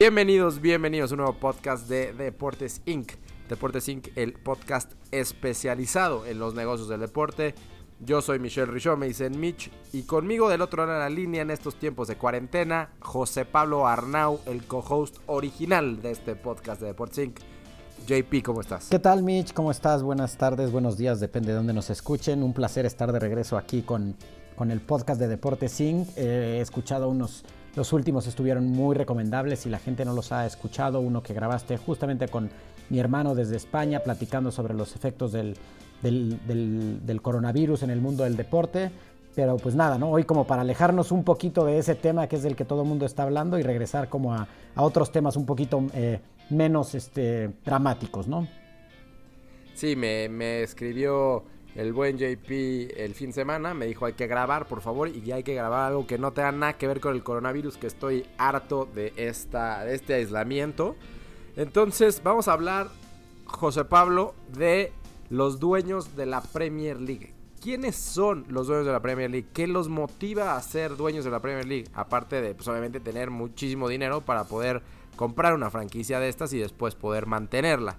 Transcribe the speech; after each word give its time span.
Bienvenidos, 0.00 0.60
bienvenidos 0.60 1.10
a 1.10 1.14
un 1.14 1.22
nuevo 1.22 1.32
podcast 1.40 1.88
de 1.88 2.12
Deportes 2.12 2.82
Inc. 2.86 3.14
Deportes 3.48 3.88
Inc., 3.88 4.06
el 4.14 4.32
podcast 4.32 4.92
especializado 5.10 6.24
en 6.24 6.38
los 6.38 6.54
negocios 6.54 6.88
del 6.88 7.00
deporte. 7.00 7.56
Yo 7.98 8.22
soy 8.22 8.38
Michelle 8.38 8.70
Richaud, 8.70 8.96
me 8.96 9.08
dicen 9.08 9.40
Mitch, 9.40 9.72
y 9.92 10.02
conmigo 10.02 10.48
del 10.48 10.62
otro 10.62 10.86
lado 10.86 11.00
de 11.00 11.04
la 11.04 11.10
línea 11.10 11.42
en 11.42 11.50
estos 11.50 11.80
tiempos 11.80 12.06
de 12.06 12.14
cuarentena, 12.14 12.90
José 13.00 13.44
Pablo 13.44 13.88
Arnau, 13.88 14.38
el 14.46 14.64
co-host 14.68 15.16
original 15.26 16.00
de 16.00 16.12
este 16.12 16.36
podcast 16.36 16.80
de 16.80 16.86
Deportes 16.86 17.18
Inc. 17.18 17.40
JP, 18.06 18.44
¿cómo 18.44 18.60
estás? 18.60 18.90
¿Qué 18.90 19.00
tal, 19.00 19.24
Mitch? 19.24 19.52
¿Cómo 19.52 19.72
estás? 19.72 20.04
Buenas 20.04 20.38
tardes, 20.38 20.70
buenos 20.70 20.96
días, 20.96 21.18
depende 21.18 21.48
de 21.48 21.56
dónde 21.56 21.72
nos 21.72 21.90
escuchen. 21.90 22.44
Un 22.44 22.54
placer 22.54 22.86
estar 22.86 23.10
de 23.10 23.18
regreso 23.18 23.58
aquí 23.58 23.82
con, 23.82 24.14
con 24.54 24.70
el 24.70 24.80
podcast 24.80 25.18
de 25.20 25.26
Deportes 25.26 25.80
Inc. 25.80 26.06
he 26.16 26.60
escuchado 26.60 27.08
unos 27.08 27.44
los 27.78 27.92
últimos 27.92 28.26
estuvieron 28.26 28.66
muy 28.66 28.94
recomendables. 28.94 29.60
Si 29.60 29.70
la 29.70 29.78
gente 29.78 30.04
no 30.04 30.12
los 30.12 30.32
ha 30.32 30.44
escuchado, 30.44 31.00
uno 31.00 31.22
que 31.22 31.32
grabaste 31.32 31.78
justamente 31.78 32.28
con 32.28 32.50
mi 32.90 32.98
hermano 32.98 33.34
desde 33.34 33.56
España, 33.56 34.00
platicando 34.00 34.50
sobre 34.50 34.74
los 34.74 34.94
efectos 34.96 35.32
del, 35.32 35.56
coronavirus 37.22 37.84
en 37.84 37.90
el 37.90 38.00
mundo 38.00 38.24
del 38.24 38.36
deporte. 38.36 38.90
Pero 39.34 39.56
pues 39.56 39.76
nada, 39.76 39.96
¿no? 39.96 40.10
Hoy 40.10 40.24
como 40.24 40.46
para 40.46 40.62
alejarnos 40.62 41.12
un 41.12 41.22
poquito 41.22 41.64
de 41.64 41.78
ese 41.78 41.94
tema 41.94 42.26
que 42.26 42.36
es 42.36 42.42
del 42.42 42.56
que 42.56 42.64
todo 42.64 42.82
el 42.82 42.88
mundo 42.88 43.06
está 43.06 43.22
hablando 43.22 43.56
y 43.58 43.62
regresar 43.62 44.08
como 44.08 44.34
a, 44.34 44.48
otros 44.74 45.12
temas 45.12 45.36
un 45.36 45.46
poquito 45.46 45.86
eh, 45.94 46.20
menos 46.50 46.96
este, 46.96 47.52
dramáticos, 47.64 48.26
¿no? 48.26 48.48
Sí, 49.74 49.94
me 49.94 50.62
escribió 50.62 51.44
el 51.78 51.92
buen 51.92 52.18
JP 52.18 52.50
el 52.96 53.14
fin 53.14 53.28
de 53.28 53.34
semana. 53.34 53.72
Me 53.72 53.86
dijo 53.86 54.04
hay 54.04 54.14
que 54.14 54.26
grabar, 54.26 54.66
por 54.66 54.80
favor, 54.80 55.08
y 55.08 55.30
hay 55.30 55.44
que 55.44 55.54
grabar 55.54 55.86
algo 55.86 56.08
que 56.08 56.18
no 56.18 56.32
tenga 56.32 56.50
nada 56.50 56.72
que 56.76 56.88
ver 56.88 56.98
con 56.98 57.14
el 57.14 57.22
coronavirus, 57.22 57.76
que 57.76 57.86
estoy 57.86 58.26
harto 58.36 58.88
de, 58.92 59.12
esta, 59.16 59.84
de 59.84 59.94
este 59.94 60.14
aislamiento. 60.14 60.96
Entonces 61.56 62.20
vamos 62.24 62.48
a 62.48 62.54
hablar, 62.54 62.88
José 63.44 63.84
Pablo, 63.84 64.34
de 64.52 64.92
los 65.30 65.60
dueños 65.60 66.16
de 66.16 66.26
la 66.26 66.40
Premier 66.40 67.00
League. 67.00 67.32
¿Quiénes 67.62 67.94
son 67.94 68.44
los 68.48 68.66
dueños 68.66 68.84
de 68.84 68.92
la 68.92 69.00
Premier 69.00 69.30
League? 69.30 69.46
¿Qué 69.52 69.68
los 69.68 69.88
motiva 69.88 70.56
a 70.56 70.62
ser 70.62 70.96
dueños 70.96 71.24
de 71.24 71.30
la 71.30 71.40
Premier 71.40 71.66
League? 71.66 71.86
Aparte 71.94 72.40
de, 72.40 72.56
pues 72.56 72.66
obviamente, 72.66 72.98
tener 72.98 73.30
muchísimo 73.30 73.88
dinero 73.88 74.20
para 74.20 74.44
poder 74.44 74.82
comprar 75.14 75.54
una 75.54 75.70
franquicia 75.70 76.18
de 76.18 76.28
estas 76.28 76.52
y 76.52 76.58
después 76.58 76.96
poder 76.96 77.26
mantenerla. 77.26 77.96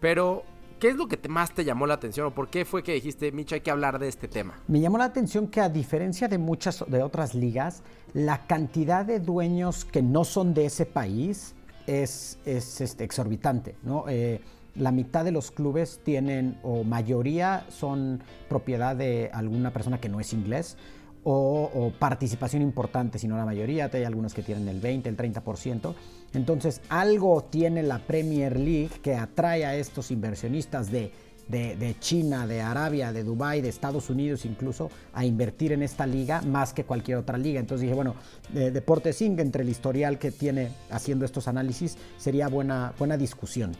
Pero 0.00 0.44
¿Qué 0.78 0.88
es 0.88 0.96
lo 0.96 1.08
que 1.08 1.18
más 1.28 1.52
te 1.52 1.64
llamó 1.64 1.86
la 1.86 1.94
atención 1.94 2.26
o 2.26 2.34
por 2.34 2.48
qué 2.48 2.64
fue 2.64 2.82
que 2.82 2.92
dijiste, 2.92 3.32
Micho, 3.32 3.54
hay 3.54 3.60
que 3.60 3.70
hablar 3.70 3.98
de 3.98 4.08
este 4.08 4.28
tema? 4.28 4.60
Me 4.68 4.80
llamó 4.80 4.98
la 4.98 5.04
atención 5.04 5.48
que 5.48 5.60
a 5.60 5.68
diferencia 5.68 6.28
de 6.28 6.38
muchas 6.38 6.84
de 6.86 7.02
otras 7.02 7.34
ligas, 7.34 7.82
la 8.12 8.46
cantidad 8.46 9.04
de 9.04 9.20
dueños 9.20 9.84
que 9.84 10.02
no 10.02 10.24
son 10.24 10.52
de 10.52 10.66
ese 10.66 10.84
país 10.86 11.54
es, 11.86 12.38
es 12.44 12.80
este, 12.80 13.04
exorbitante, 13.04 13.76
¿no? 13.82 14.04
Eh, 14.08 14.40
la 14.74 14.90
mitad 14.90 15.24
de 15.24 15.30
los 15.30 15.50
clubes 15.50 16.00
tienen, 16.02 16.58
o 16.62 16.82
mayoría 16.82 17.64
son 17.68 18.22
propiedad 18.48 18.96
de 18.96 19.30
alguna 19.32 19.72
persona 19.72 20.00
que 20.00 20.08
no 20.08 20.18
es 20.18 20.32
inglés, 20.32 20.76
o, 21.24 21.92
participación 21.98 22.62
importante, 22.62 23.18
sino 23.18 23.36
la 23.36 23.44
mayoría, 23.44 23.90
hay 23.92 24.04
algunos 24.04 24.34
que 24.34 24.42
tienen 24.42 24.68
el 24.68 24.80
20, 24.80 25.08
el 25.08 25.16
30%. 25.16 25.94
Entonces, 26.34 26.80
algo 26.88 27.44
tiene 27.44 27.82
la 27.82 27.98
Premier 27.98 28.58
League 28.58 28.90
que 29.02 29.14
atrae 29.14 29.64
a 29.64 29.74
estos 29.74 30.10
inversionistas 30.10 30.90
de, 30.90 31.12
de, 31.48 31.96
China, 31.98 32.46
de 32.46 32.60
Arabia, 32.60 33.12
de 33.12 33.24
Dubái, 33.24 33.60
de 33.60 33.68
Estados 33.68 34.10
Unidos 34.10 34.44
incluso, 34.44 34.90
a 35.12 35.24
invertir 35.24 35.72
en 35.72 35.82
esta 35.82 36.06
liga 36.06 36.42
más 36.42 36.72
que 36.72 36.84
cualquier 36.84 37.18
otra 37.18 37.38
liga. 37.38 37.60
Entonces 37.60 37.82
dije, 37.82 37.94
bueno, 37.94 38.14
de 38.52 38.70
Deportes 38.70 39.20
Inc., 39.22 39.40
entre 39.40 39.62
el 39.62 39.68
historial 39.68 40.18
que 40.18 40.30
tiene 40.30 40.72
haciendo 40.90 41.24
estos 41.24 41.48
análisis, 41.48 41.96
sería 42.18 42.48
buena, 42.48 42.92
buena 42.98 43.16
discusión. 43.16 43.72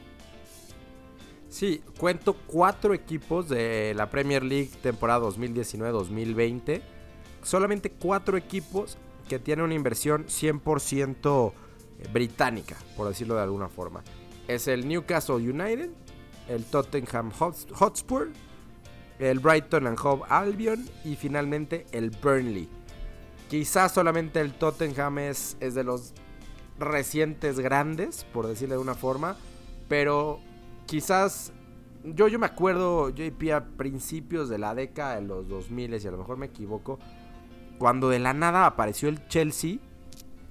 Sí, 1.47 1.81
cuento 1.97 2.35
cuatro 2.47 2.93
equipos 2.93 3.47
de 3.47 3.93
la 3.95 4.09
Premier 4.09 4.43
League 4.43 4.71
temporada 4.81 5.25
2019-2020 5.27 6.94
solamente 7.45 7.91
cuatro 7.91 8.37
equipos 8.37 8.97
que 9.29 9.39
tienen 9.39 9.65
una 9.65 9.75
inversión 9.75 10.25
100% 10.25 11.53
británica, 12.11 12.75
por 12.97 13.07
decirlo 13.07 13.35
de 13.35 13.43
alguna 13.43 13.69
forma. 13.69 14.03
Es 14.47 14.67
el 14.67 14.87
Newcastle 14.87 15.35
United, 15.35 15.89
el 16.49 16.65
Tottenham 16.65 17.31
Hotspur, 17.31 18.29
el 19.19 19.39
Brighton 19.39 19.87
and 19.87 19.97
Hove 20.03 20.23
Albion 20.27 20.85
y 21.03 21.15
finalmente 21.15 21.85
el 21.91 22.09
Burnley. 22.09 22.67
Quizás 23.49 23.93
solamente 23.93 24.41
el 24.41 24.53
Tottenham 24.53 25.19
es, 25.19 25.55
es 25.59 25.75
de 25.75 25.83
los 25.83 26.13
recientes 26.79 27.59
grandes, 27.59 28.25
por 28.33 28.47
decirlo 28.47 28.75
de 28.75 28.81
una 28.81 28.95
forma, 28.95 29.37
pero 29.87 30.39
quizás 30.87 31.53
yo, 32.03 32.27
yo 32.27 32.37
me 32.37 32.45
acuerdo, 32.45 33.09
JP, 33.09 33.51
a 33.53 33.65
principios 33.65 34.49
de 34.49 34.57
la 34.57 34.75
década 34.75 35.15
de 35.15 35.21
los 35.21 35.47
2000 35.47 35.93
y 35.93 36.07
a 36.07 36.11
lo 36.11 36.17
mejor 36.17 36.37
me 36.37 36.47
equivoco, 36.47 36.99
cuando 37.77 38.09
de 38.09 38.19
la 38.19 38.33
nada 38.33 38.65
apareció 38.65 39.09
el 39.09 39.27
Chelsea 39.27 39.77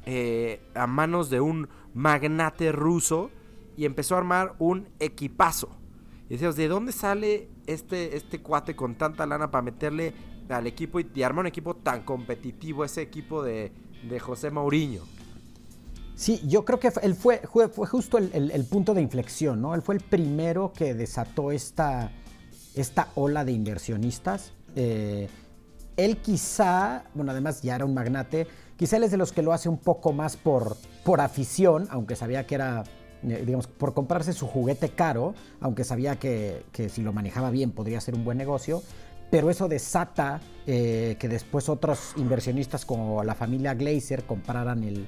eh, 0.06 0.60
a 0.74 0.86
manos 0.86 1.30
de 1.30 1.40
un 1.40 1.68
magnate 1.94 2.72
ruso 2.72 3.30
y 3.76 3.86
empezó 3.86 4.14
a 4.14 4.18
armar 4.18 4.54
un 4.58 4.88
equipazo. 4.98 5.70
Y 6.28 6.34
decíamos, 6.34 6.56
¿de 6.56 6.68
dónde 6.68 6.92
sale 6.92 7.48
este, 7.66 8.16
este 8.16 8.40
cuate 8.40 8.76
con 8.76 8.96
tanta 8.96 9.26
lana 9.26 9.50
para 9.50 9.62
meterle 9.62 10.14
al 10.48 10.66
equipo 10.66 11.00
y, 11.00 11.22
armar 11.22 11.44
un 11.44 11.46
equipo 11.46 11.74
tan 11.74 12.04
competitivo, 12.04 12.84
ese 12.84 13.02
equipo 13.02 13.42
de, 13.42 13.72
José 14.20 14.50
Mourinho? 14.50 15.02
Sí, 16.14 16.40
yo 16.46 16.64
creo 16.64 16.78
que 16.78 16.92
él 17.02 17.14
fue, 17.14 17.38
fue, 17.38 17.68
justo 17.86 18.18
el, 18.18 18.66
punto 18.70 18.94
de 18.94 19.02
inflexión, 19.02 19.60
¿no? 19.60 19.74
Él 19.74 19.82
fue 19.82 19.96
el 19.96 20.00
primero 20.00 20.72
que 20.72 20.94
desató 20.94 21.50
esta, 21.50 22.12
esta 22.74 23.08
ola 23.16 23.44
de 23.44 23.52
inversionistas. 23.52 24.52
Eh, 24.76 25.28
él 25.96 26.18
quizá, 26.18 27.04
bueno, 27.14 27.32
además 27.32 27.62
ya 27.62 27.76
era 27.76 27.84
un 27.84 27.94
magnate, 27.94 28.46
quizá 28.76 28.96
él 28.96 29.04
es 29.04 29.10
de 29.10 29.16
los 29.16 29.32
que 29.32 29.42
lo 29.42 29.52
hace 29.52 29.68
un 29.68 29.78
poco 29.78 30.12
más 30.12 30.36
por, 30.36 30.76
por 31.04 31.20
afición, 31.20 31.86
aunque 31.90 32.16
sabía 32.16 32.46
que 32.46 32.56
era, 32.56 32.84
eh, 33.22 33.42
digamos, 33.44 33.66
por 33.66 33.94
comprarse 33.94 34.32
su 34.32 34.46
juguete 34.46 34.90
caro, 34.90 35.34
aunque 35.60 35.84
sabía 35.84 36.16
que, 36.16 36.64
si 36.90 37.02
lo 37.02 37.12
manejaba 37.12 37.50
bien 37.50 37.70
podría 37.70 38.00
ser 38.00 38.14
un 38.14 38.24
buen 38.24 38.38
negocio, 38.38 38.82
pero 39.30 39.50
eso 39.50 39.68
desata 39.68 40.40
eh, 40.66 41.16
que 41.18 41.28
después 41.28 41.68
otros 41.68 42.12
inversionistas 42.16 42.84
como 42.84 43.24
la 43.24 43.34
familia 43.34 43.74
Glazer 43.74 44.24
compraran 44.24 44.84
el, 44.84 45.06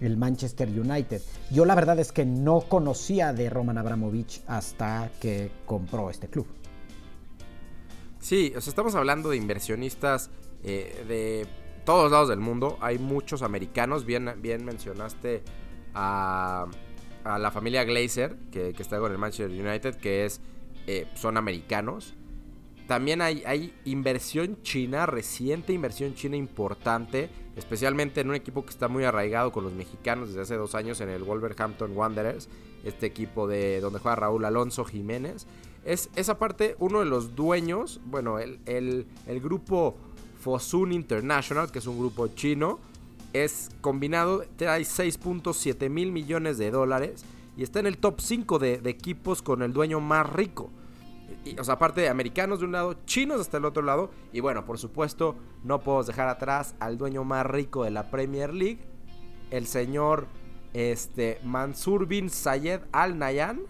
el 0.00 0.16
Manchester 0.16 0.68
United. 0.68 1.22
Yo 1.50 1.64
la 1.64 1.74
verdad 1.74 1.98
es 1.98 2.12
que 2.12 2.26
no 2.26 2.60
conocía 2.60 3.32
de 3.32 3.48
Roman 3.48 3.78
Abramovich 3.78 4.42
hasta 4.46 5.10
que 5.20 5.50
compró 5.64 6.10
este 6.10 6.28
club. 6.28 6.46
Sí, 8.22 8.52
o 8.56 8.60
sea, 8.60 8.70
estamos 8.70 8.94
hablando 8.94 9.30
de 9.30 9.36
inversionistas 9.36 10.30
eh, 10.62 11.04
de 11.08 11.44
todos 11.84 12.12
lados 12.12 12.28
del 12.28 12.38
mundo. 12.38 12.78
Hay 12.80 13.00
muchos 13.00 13.42
americanos. 13.42 14.04
Bien, 14.04 14.36
bien 14.38 14.64
mencionaste 14.64 15.42
a, 15.92 16.68
la 17.24 17.50
familia 17.50 17.82
Glazer, 17.82 18.36
que, 18.52 18.76
está 18.78 19.00
con 19.00 19.10
el 19.10 19.18
Manchester 19.18 19.50
United, 19.50 19.96
que 19.96 20.24
es 20.24 20.40
eh, 20.86 21.08
son 21.14 21.36
americanos. 21.36 22.14
También 22.86 23.22
hay, 23.22 23.42
hay 23.44 23.74
inversión 23.86 24.62
china, 24.62 25.04
reciente 25.06 25.72
inversión 25.72 26.14
china 26.14 26.36
importante, 26.36 27.28
especialmente 27.56 28.20
en 28.20 28.28
un 28.28 28.36
equipo 28.36 28.64
que 28.64 28.70
está 28.70 28.86
muy 28.86 29.02
arraigado 29.02 29.50
con 29.50 29.64
los 29.64 29.72
mexicanos 29.72 30.28
desde 30.28 30.42
hace 30.42 30.54
dos 30.54 30.76
años 30.76 31.00
en 31.00 31.08
el 31.08 31.24
Wolverhampton 31.24 31.96
Wanderers, 31.96 32.48
este 32.84 33.06
equipo 33.06 33.48
de 33.48 33.80
donde 33.80 33.98
juega 33.98 34.14
Raúl 34.14 34.44
Alonso 34.44 34.84
Jiménez. 34.84 35.48
Es 35.84 36.10
esa 36.14 36.38
parte, 36.38 36.76
uno 36.78 37.00
de 37.00 37.06
los 37.06 37.34
dueños, 37.34 38.00
bueno, 38.04 38.38
el, 38.38 38.60
el, 38.66 39.40
grupo 39.40 39.96
Fosun 40.40 40.92
International, 40.92 41.72
que 41.72 41.80
es 41.80 41.86
un 41.86 41.98
grupo 41.98 42.28
chino, 42.28 42.78
es 43.32 43.70
combinado, 43.80 44.44
trae 44.56 44.82
6.7 44.82 45.90
mil 45.90 46.12
millones 46.12 46.58
de 46.58 46.70
dólares 46.70 47.24
y 47.56 47.64
está 47.64 47.80
en 47.80 47.86
el 47.86 47.98
top 47.98 48.20
5 48.20 48.58
de, 48.58 48.80
equipos 48.84 49.42
con 49.42 49.62
el 49.62 49.72
dueño 49.72 50.00
más 50.00 50.30
rico. 50.30 50.70
Y, 51.44 51.58
o 51.58 51.64
sea, 51.64 51.74
aparte 51.74 52.02
de 52.02 52.08
americanos 52.08 52.60
de 52.60 52.66
un 52.66 52.72
lado, 52.72 52.94
chinos 53.04 53.40
hasta 53.40 53.56
el 53.56 53.64
otro 53.64 53.82
lado. 53.82 54.10
Y 54.32 54.40
bueno, 54.40 54.64
por 54.64 54.78
supuesto, 54.78 55.34
no 55.64 55.80
podemos 55.80 56.06
dejar 56.06 56.28
atrás 56.28 56.76
al 56.78 56.98
dueño 56.98 57.24
más 57.24 57.44
rico 57.46 57.84
de 57.84 57.90
la 57.90 58.10
Premier 58.10 58.54
League, 58.54 58.80
el 59.50 59.66
señor 59.66 60.26
este, 60.72 61.40
Mansur 61.42 62.06
bin 62.06 62.30
Zayed 62.30 62.80
Al 62.92 63.18
Nayan 63.18 63.60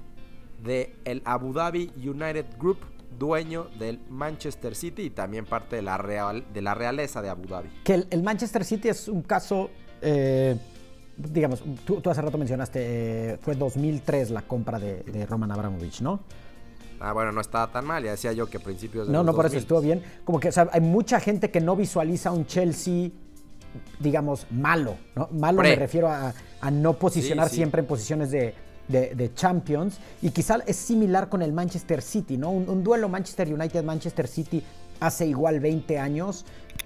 de 0.63 0.95
el 1.05 1.23
Abu 1.25 1.53
Dhabi 1.53 1.93
United 1.97 2.47
Group, 2.59 2.79
dueño 3.19 3.69
del 3.79 4.01
Manchester 4.09 4.75
City 4.75 5.03
y 5.03 5.11
también 5.11 5.45
parte 5.45 5.77
de 5.77 5.83
la, 5.83 5.99
real, 5.99 6.45
de 6.53 6.63
la 6.63 6.75
realeza 6.75 7.23
de 7.23 7.29
Abu 7.29 7.47
Dhabi. 7.47 7.69
Que 7.85 8.07
el, 8.09 8.23
Manchester 8.23 8.65
City 8.65 8.89
es 8.89 9.09
un 9.09 9.23
caso, 9.23 9.71
eh, 10.01 10.57
digamos, 11.17 11.63
tú, 11.85 12.01
hace 12.09 12.23
rato 12.23 12.39
mencionaste, 12.39 12.81
eh, 13.33 13.39
fue 13.41 13.55
2003 13.55 14.31
la 14.31 14.43
compra 14.43 14.79
de, 14.79 15.27
Roman 15.29 15.53
Abramovich, 15.53 16.01
¿no? 16.01 16.21
Ah, 17.01 17.13
bueno, 17.13 17.33
no 17.33 17.41
estaba 17.41 17.71
tan 17.73 17.85
mal, 17.85 18.05
ya 18.05 18.13
decía 18.13 18.33
yo 18.33 18.49
que 18.49 18.59
a 18.59 18.61
principios 18.61 19.09
de 19.09 19.13
No, 19.13 19.25
no, 19.25 19.35
por 19.35 19.47
eso 19.47 19.59
estuvo 19.59 19.81
bien. 19.81 20.03
Como 20.25 20.39
que 20.39 20.51
hay 20.71 20.81
mucha 20.81 21.19
gente 21.19 21.51
que 21.51 21.61
no 21.61 21.75
visualiza 21.75 22.31
un 22.31 22.47
Chelsea 22.47 23.11
digamos, 23.99 24.47
malo. 24.51 24.97
¿no? 25.15 25.29
Malo 25.33 25.63
me 25.63 25.75
refiero 25.75 26.09
a, 26.09 26.35
no 26.71 26.95
posicionar 26.95 27.49
siempre 27.49 27.81
en 27.81 27.87
posiciones 27.87 28.31
de, 28.31 28.55
Champions. 29.35 29.99
Y 30.21 30.31
quizá 30.31 30.59
es 30.67 30.77
similar 30.77 31.29
con 31.29 31.43
el 31.43 31.53
Manchester 31.53 32.03
City, 32.03 32.37
¿no? 32.37 32.51
Un, 32.51 32.83
duelo 32.83 33.09
Manchester 33.09 33.53
United-Manchester 33.53 34.27
City 34.27 34.63
hace 35.01 35.27
igual 35.27 35.61
20 35.61 35.99
años 35.99 36.45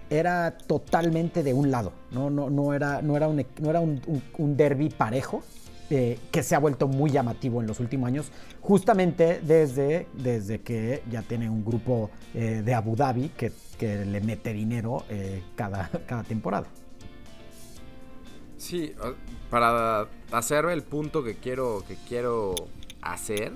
era 0.09 0.57
totalmente 0.57 1.43
de 1.43 1.53
un 1.53 1.71
lado, 1.71 1.93
no, 2.13 2.31
no, 2.31 2.49
no 2.49 2.73
era, 2.73 3.03
no 3.03 3.17
era, 3.17 3.29
un, 3.29 3.45
no 3.61 3.71
era 3.71 3.81
un, 3.81 4.57
derby 4.57 4.89
parejo. 4.89 5.43
Eh, 5.89 6.19
que 6.33 6.43
se 6.43 6.57
ha 6.57 6.59
vuelto 6.59 6.89
muy 6.89 7.13
llamativo 7.13 7.61
en 7.61 7.69
los 7.69 7.79
últimos 7.79 8.09
años, 8.09 8.33
justamente 8.61 9.41
desde, 9.41 10.09
desde 10.15 10.61
que 10.61 11.05
ya 11.09 11.23
tiene 11.23 11.49
un 11.49 11.65
grupo 11.65 12.11
eh, 12.35 12.63
de 12.65 12.75
Abu 12.75 12.97
Dhabi 12.97 13.29
que, 13.29 13.53
que 13.79 14.05
le 14.05 14.21
mete 14.21 14.53
dinero 14.53 15.05
eh, 15.09 15.45
cada, 15.55 15.89
cada 16.09 16.25
temporada. 16.25 16.67
Sí, 18.67 18.93
para 19.49 20.09
hacer 20.33 20.65
el 20.65 20.83
punto 20.83 21.23
que 21.23 21.37
quiero, 21.37 21.85
que 21.87 21.97
quiero 22.09 22.57
hacer 23.01 23.53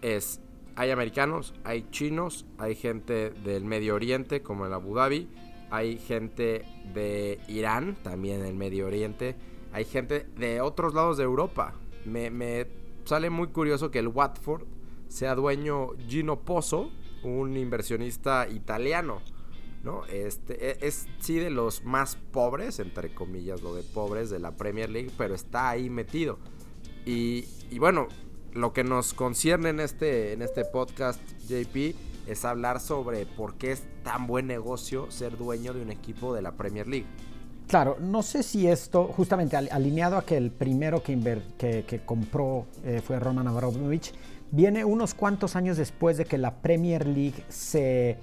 es, 0.00 0.40
hay 0.74 0.90
americanos, 0.90 1.52
hay 1.64 1.86
chinos, 1.90 2.46
hay 2.56 2.76
gente 2.76 3.28
del 3.28 3.66
Medio 3.66 3.94
Oriente 3.94 4.40
como 4.40 4.64
en 4.64 4.72
Abu 4.72 4.94
Dhabi, 4.94 5.28
hay 5.70 5.98
gente 5.98 6.64
de 6.94 7.40
Irán, 7.46 7.94
también 8.02 8.40
en 8.40 8.46
el 8.46 8.54
Medio 8.54 8.86
Oriente, 8.86 9.36
hay 9.70 9.84
gente 9.84 10.26
de 10.38 10.62
otros 10.62 10.94
lados 10.94 11.18
de 11.18 11.24
Europa. 11.24 11.74
Me, 12.06 12.30
me 12.30 12.66
sale 13.04 13.28
muy 13.28 13.48
curioso 13.48 13.90
que 13.90 13.98
el 13.98 14.08
Watford 14.08 14.62
sea 15.08 15.34
dueño 15.34 15.90
Gino 16.08 16.40
Pozzo, 16.40 16.90
un 17.22 17.54
inversionista 17.54 18.48
italiano. 18.48 19.20
¿No? 19.86 20.04
Este, 20.06 20.72
e, 20.72 20.86
es, 20.86 21.06
sí 21.20 21.36
de 21.36 21.48
los 21.48 21.84
más 21.84 22.16
pobres, 22.16 22.80
entre 22.80 23.14
comillas, 23.14 23.62
lo 23.62 23.74
de 23.74 23.82
pobres 23.82 24.28
de 24.28 24.38
la 24.38 24.50
Premier 24.50 24.90
League, 24.90 25.10
pero 25.16 25.34
está 25.34 25.70
ahí 25.70 25.88
metido. 25.88 26.38
Y, 27.06 27.46
bueno, 27.78 28.08
lo 28.52 28.72
que 28.72 28.82
nos 28.82 29.14
concierne 29.14 29.68
en 29.68 29.78
este, 29.78 30.32
en 30.32 30.42
este 30.42 30.64
podcast, 30.64 31.20
JP, 31.48 31.94
es 32.26 32.44
hablar 32.44 32.80
sobre 32.80 33.24
por 33.24 33.54
qué 33.54 33.70
es 33.70 33.84
tan 34.02 34.26
buen 34.26 34.48
negocio 34.48 35.08
ser 35.12 35.38
dueño 35.38 35.72
de 35.72 35.82
un 35.82 35.92
equipo 35.92 36.34
de 36.34 36.42
la 36.42 36.52
Premier 36.52 36.88
League. 36.88 37.06
Claro, 37.68 37.96
no 38.00 38.24
sé 38.24 38.42
si 38.42 38.66
esto, 38.66 39.04
justamente 39.04 39.56
alineado 39.56 40.16
a 40.16 40.24
que 40.24 40.36
el 40.36 40.50
primero 40.50 41.02
que, 41.02 41.16
que, 41.58 42.00
compró 42.04 42.66
eh, 42.84 43.00
fue 43.04 43.20
Roman 43.20 43.46
Abramovich, 43.46 44.12
viene 44.50 44.84
unos 44.84 45.14
cuantos 45.14 45.54
años 45.54 45.76
después 45.76 46.16
de 46.16 46.24
que 46.24 46.38
la 46.38 46.56
Premier 46.56 47.06
League 47.06 47.44
se 47.48 48.18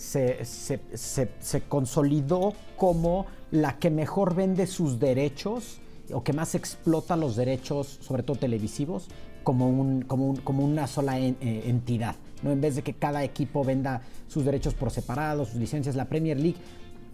se, 0.00 1.62
consolidó 1.68 2.54
como 2.76 3.26
la 3.50 3.78
que 3.78 3.90
mejor 3.90 4.34
vende 4.34 4.66
sus 4.66 4.98
derechos 4.98 5.80
o 6.12 6.24
que 6.24 6.32
más 6.32 6.54
explota 6.54 7.16
los 7.16 7.36
derechos, 7.36 7.98
sobre 8.00 8.22
todo 8.22 8.36
televisivos, 8.36 9.08
como, 9.44 9.68
un, 9.68 10.02
como, 10.02 10.34
como 10.42 10.64
una 10.64 10.86
sola 10.86 11.20
eh, 11.20 11.36
entidad. 11.40 12.16
¿no? 12.42 12.50
En 12.50 12.60
vez 12.60 12.76
de 12.76 12.82
que 12.82 12.94
cada 12.94 13.22
equipo 13.22 13.62
venda 13.62 14.02
sus 14.26 14.44
derechos 14.44 14.74
por 14.74 14.90
separado, 14.90 15.44
sus 15.44 15.56
licencias, 15.56 15.94
la 15.94 16.06
Premier 16.06 16.40
League, 16.40 16.58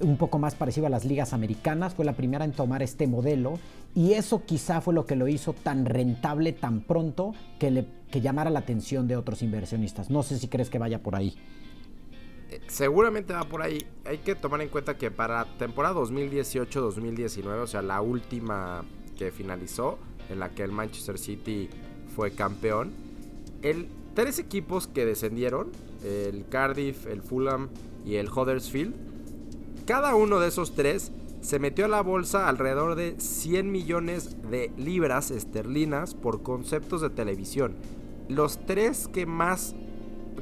un 0.01 0.17
poco 0.17 0.39
más 0.39 0.55
parecido 0.55 0.87
a 0.87 0.91
las 0.91 1.05
ligas 1.05 1.33
americanas, 1.33 1.95
fue 1.95 2.05
la 2.05 2.15
primera 2.15 2.45
en 2.45 2.53
tomar 2.53 2.83
este 2.83 3.07
modelo 3.07 3.59
y 3.95 4.13
eso 4.13 4.45
quizá 4.45 4.81
fue 4.81 4.95
lo 4.95 5.07
que 5.07 5.17
lo 5.17 5.27
hizo 5.27 5.55
tan 5.55 5.87
rentable 5.87 6.53
tan 6.53 6.83
pronto 6.83 7.35
que, 7.59 7.71
le, 7.71 7.87
que 8.11 8.21
llamara 8.21 8.51
la 8.51 8.61
atención 8.61 9.09
de 9.09 9.17
otros 9.17 9.43
inversionistas. 9.43 10.11
No 10.11 10.23
sé 10.23 10.39
si 10.39 10.49
crees 10.49 10.71
que 10.71 10.79
vaya 10.79 11.03
por 11.03 11.17
ahí 11.17 11.35
seguramente 12.69 13.33
va 13.33 13.45
por 13.45 13.63
ahí. 13.63 13.87
Hay 14.05 14.19
que 14.19 14.35
tomar 14.35 14.61
en 14.61 14.69
cuenta 14.69 14.97
que 14.97 15.11
para 15.11 15.45
temporada 15.59 15.95
2018-2019, 15.97 17.63
o 17.63 17.67
sea, 17.67 17.83
la 17.83 18.01
última 18.01 18.85
que 19.17 19.31
finalizó, 19.33 19.99
en 20.29 20.41
la 20.41 20.51
que 20.51 20.63
el 20.63 20.73
Manchester 20.73 21.19
City 21.19 21.69
fue 22.15 22.33
campeón, 22.33 22.93
el 23.63 23.89
tres 24.15 24.39
equipos 24.39 24.87
que 24.87 25.05
descendieron, 25.05 25.73
el 26.05 26.47
Cardiff, 26.49 27.07
el 27.07 27.23
Fulham 27.23 27.69
y 28.05 28.17
el 28.17 28.29
Huddersfield, 28.29 28.95
cada 29.87 30.15
uno 30.15 30.41
de 30.41 30.49
esos 30.49 30.75
tres 30.75 31.13
se 31.41 31.59
metió 31.59 31.85
a 31.85 31.89
la 31.89 32.01
bolsa 32.01 32.49
alrededor 32.49 32.97
de 32.97 33.21
100 33.21 33.71
millones 33.71 34.37
de 34.51 34.73
libras 34.77 35.31
esterlinas 35.31 36.15
por 36.15 36.43
conceptos 36.43 37.03
de 37.03 37.11
televisión. 37.11 37.77
Los 38.29 38.59
tres 38.67 39.07
que 39.07 39.27
más, 39.27 39.77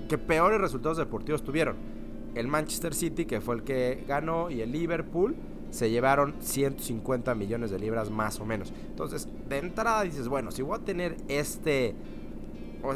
que 0.09 0.17
peores 0.17 0.61
resultados 0.61 0.97
deportivos 0.97 1.45
tuvieron 1.45 1.94
el 2.35 2.49
Manchester 2.49 2.95
City, 2.95 3.25
que 3.27 3.41
fue 3.41 3.57
el 3.57 3.63
que 3.63 4.05
ganó, 4.07 4.51
y 4.51 4.61
el 4.61 4.73
Liverpool 4.73 5.37
se 5.75 5.91
llevaron 5.91 6.35
150 6.41 7.35
millones 7.35 7.71
de 7.73 7.81
libras 7.81 8.09
más 8.09 8.39
o 8.39 8.45
menos. 8.45 8.73
Entonces, 8.89 9.29
de 9.49 9.59
entrada 9.59 10.03
dices, 10.03 10.29
bueno, 10.29 10.53
si 10.53 10.63
voy 10.63 10.79
a 10.79 10.85
tener 10.85 11.17
este, 11.29 11.97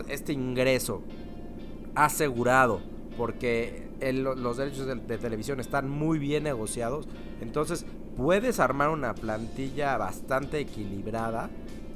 este 0.08 0.32
ingreso 0.32 1.02
asegurado, 1.96 2.80
porque 3.16 3.88
los 4.00 4.56
derechos 4.56 4.86
de, 4.86 5.18
televisión 5.18 5.58
están 5.58 5.90
muy 5.90 6.20
bien 6.20 6.44
negociados, 6.44 7.08
entonces 7.40 7.84
puedes 8.16 8.60
armar 8.60 8.90
una 8.90 9.14
plantilla 9.14 9.96
bastante 9.96 10.60
equilibrada. 10.60 11.50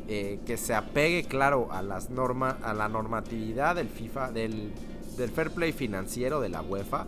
Eh, 0.08 0.40
que 0.44 0.56
se 0.56 0.74
apegue 0.74 1.22
claro 1.22 1.68
a 1.70 1.80
las 1.80 2.10
normas 2.10 2.56
a 2.64 2.74
la 2.74 2.88
normatividad 2.88 3.76
del 3.76 3.88
FIFA 3.88 4.32
del, 4.32 4.72
del 5.16 5.30
fair 5.30 5.52
play 5.52 5.70
financiero 5.70 6.40
de 6.40 6.48
la 6.48 6.60
UEFA 6.60 7.06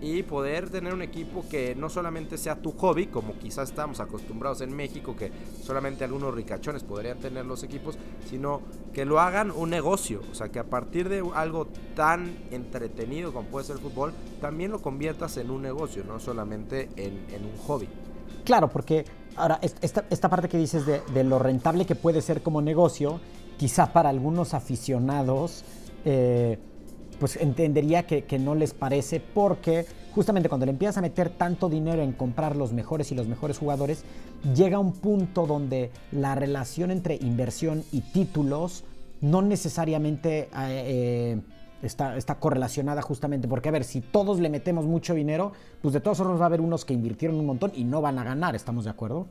y 0.00 0.22
poder 0.22 0.70
tener 0.70 0.94
un 0.94 1.02
equipo 1.02 1.44
que 1.48 1.74
no 1.74 1.88
solamente 1.88 2.38
sea 2.38 2.56
tu 2.56 2.72
hobby, 2.72 3.06
como 3.06 3.38
quizás 3.38 3.70
estamos 3.70 4.00
acostumbrados 4.00 4.60
en 4.60 4.74
México, 4.74 5.16
que 5.16 5.30
solamente 5.62 6.04
algunos 6.04 6.34
ricachones 6.34 6.84
podrían 6.84 7.18
tener 7.18 7.46
los 7.46 7.62
equipos, 7.62 7.98
sino 8.28 8.62
que 8.92 9.04
lo 9.04 9.20
hagan 9.20 9.50
un 9.50 9.70
negocio, 9.70 10.22
o 10.30 10.34
sea, 10.34 10.48
que 10.50 10.58
a 10.58 10.64
partir 10.64 11.08
de 11.08 11.22
algo 11.34 11.66
tan 11.94 12.36
entretenido 12.50 13.32
como 13.32 13.48
puede 13.48 13.66
ser 13.66 13.76
el 13.76 13.82
fútbol, 13.82 14.12
también 14.40 14.70
lo 14.70 14.80
conviertas 14.80 15.36
en 15.36 15.50
un 15.50 15.62
negocio, 15.62 16.04
no 16.04 16.18
solamente 16.20 16.88
en, 16.96 17.44
un 17.44 17.56
hobby. 17.66 17.88
Claro, 18.44 18.68
porque 18.68 19.04
ahora, 19.36 19.58
esta, 19.62 20.04
esta 20.10 20.28
parte 20.28 20.48
que 20.48 20.58
dices 20.58 20.86
de, 20.86 21.02
de, 21.12 21.24
lo 21.24 21.38
rentable 21.38 21.86
que 21.86 21.94
puede 21.94 22.22
ser 22.22 22.42
como 22.42 22.62
negocio, 22.62 23.20
quizá 23.58 23.92
para 23.92 24.08
algunos 24.08 24.54
aficionados, 24.54 25.64
eh, 26.04 26.58
pues 27.18 27.36
entendería 27.36 28.06
que, 28.06 28.38
no 28.38 28.54
les 28.54 28.74
parece 28.74 29.20
porque 29.20 29.86
justamente 30.14 30.48
cuando 30.48 30.66
le 30.66 30.72
empiezas 30.72 30.98
a 30.98 31.00
meter 31.00 31.30
tanto 31.30 31.68
dinero 31.68 32.02
en 32.02 32.12
comprar 32.12 32.56
los 32.56 32.72
mejores 32.72 33.10
y 33.12 33.14
los 33.14 33.26
mejores 33.26 33.58
jugadores, 33.58 34.04
llega 34.54 34.78
un 34.78 34.92
punto 34.92 35.46
donde 35.46 35.90
la 36.12 36.34
relación 36.34 36.90
entre 36.90 37.16
inversión 37.16 37.84
y 37.92 38.00
títulos 38.00 38.84
no 39.20 39.42
necesariamente 39.42 40.42
eh, 40.42 40.48
eh, 40.56 41.40
está, 41.82 42.16
está, 42.16 42.36
correlacionada 42.36 43.02
justamente 43.02 43.48
porque, 43.48 43.68
a 43.68 43.72
ver, 43.72 43.84
si 43.84 44.00
todos 44.00 44.38
le 44.38 44.48
metemos 44.48 44.86
mucho 44.86 45.14
dinero, 45.14 45.52
pues 45.82 45.92
de 45.94 46.00
todos 46.00 46.18
formas 46.18 46.38
va 46.38 46.44
a 46.44 46.46
haber 46.46 46.60
unos 46.60 46.84
que 46.84 46.94
invirtieron 46.94 47.38
un 47.38 47.46
montón 47.46 47.72
y 47.74 47.84
no 47.84 48.00
van 48.00 48.18
a 48.18 48.24
ganar, 48.24 48.54
¿estamos 48.54 48.84
de 48.84 48.90
acuerdo? 48.90 49.26